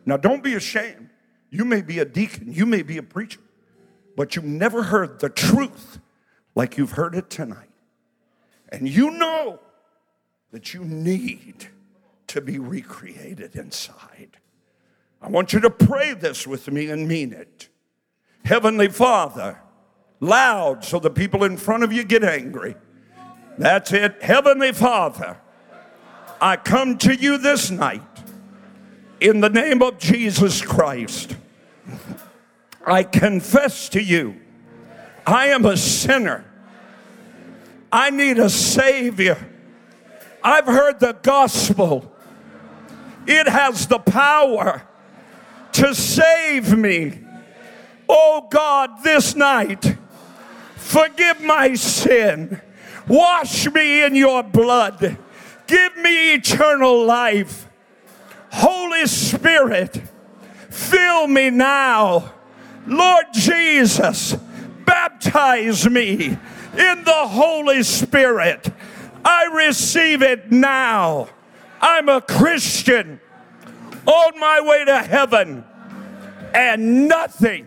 Now, 0.04 0.16
don't 0.16 0.44
be 0.44 0.54
ashamed. 0.54 1.08
You 1.50 1.64
may 1.64 1.80
be 1.82 1.98
a 1.98 2.04
deacon, 2.04 2.52
you 2.52 2.66
may 2.66 2.82
be 2.82 2.98
a 2.98 3.02
preacher, 3.02 3.40
but 4.16 4.36
you've 4.36 4.44
never 4.44 4.84
heard 4.84 5.20
the 5.20 5.28
truth 5.28 5.98
like 6.54 6.76
you've 6.76 6.92
heard 6.92 7.14
it 7.14 7.30
tonight. 7.30 7.70
And 8.70 8.88
you 8.88 9.10
know 9.10 9.60
that 10.50 10.72
you 10.72 10.84
need 10.84 11.66
to 12.28 12.40
be 12.40 12.58
recreated 12.58 13.56
inside. 13.56 14.38
I 15.20 15.28
want 15.28 15.52
you 15.52 15.60
to 15.60 15.70
pray 15.70 16.14
this 16.14 16.46
with 16.46 16.70
me 16.70 16.88
and 16.88 17.06
mean 17.06 17.32
it. 17.32 17.68
Heavenly 18.44 18.88
Father, 18.88 19.60
loud 20.20 20.84
so 20.84 20.98
the 20.98 21.10
people 21.10 21.44
in 21.44 21.56
front 21.56 21.84
of 21.84 21.92
you 21.92 22.02
get 22.04 22.24
angry. 22.24 22.76
That's 23.58 23.92
it. 23.92 24.22
Heavenly 24.22 24.72
Father, 24.72 25.38
I 26.40 26.56
come 26.56 26.98
to 26.98 27.14
you 27.14 27.38
this 27.38 27.70
night 27.70 28.02
in 29.22 29.40
the 29.40 29.48
name 29.48 29.82
of 29.82 29.98
Jesus 29.98 30.60
Christ. 30.60 31.36
I 32.84 33.04
confess 33.04 33.88
to 33.90 34.02
you, 34.02 34.40
I 35.24 35.46
am 35.48 35.64
a 35.64 35.76
sinner. 35.76 36.44
I 37.92 38.10
need 38.10 38.40
a 38.40 38.50
Savior. 38.50 39.38
I've 40.42 40.66
heard 40.66 40.98
the 40.98 41.12
gospel, 41.12 42.12
it 43.26 43.46
has 43.46 43.86
the 43.86 44.00
power 44.00 44.82
to 45.72 45.94
save 45.94 46.76
me. 46.76 47.20
Oh 48.08 48.48
God, 48.50 49.04
this 49.04 49.36
night, 49.36 49.96
forgive 50.74 51.40
my 51.42 51.74
sin. 51.74 52.60
Wash 53.06 53.70
me 53.72 54.02
in 54.04 54.16
your 54.16 54.42
blood. 54.42 55.16
Give 55.68 55.96
me 55.98 56.34
eternal 56.34 57.04
life. 57.06 57.68
Holy 58.52 59.06
Spirit, 59.06 60.00
fill 60.68 61.26
me 61.26 61.48
now. 61.48 62.34
Lord 62.86 63.26
Jesus, 63.32 64.36
baptize 64.84 65.88
me 65.88 66.26
in 66.26 67.04
the 67.04 67.26
Holy 67.26 67.82
Spirit. 67.82 68.70
I 69.24 69.44
receive 69.66 70.22
it 70.22 70.52
now. 70.52 71.28
I'm 71.80 72.08
a 72.08 72.20
Christian 72.20 73.20
on 74.04 74.38
my 74.38 74.60
way 74.60 74.84
to 74.84 74.98
heaven, 74.98 75.64
and 76.54 77.08
nothing 77.08 77.66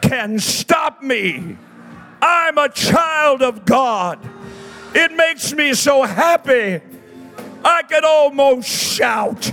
can 0.00 0.38
stop 0.38 1.02
me. 1.02 1.56
I'm 2.20 2.58
a 2.58 2.68
child 2.68 3.42
of 3.42 3.64
God. 3.64 4.18
It 4.94 5.12
makes 5.12 5.52
me 5.52 5.74
so 5.74 6.02
happy. 6.02 6.80
I 7.64 7.82
could 7.84 8.04
almost 8.04 8.68
shout. 8.68 9.52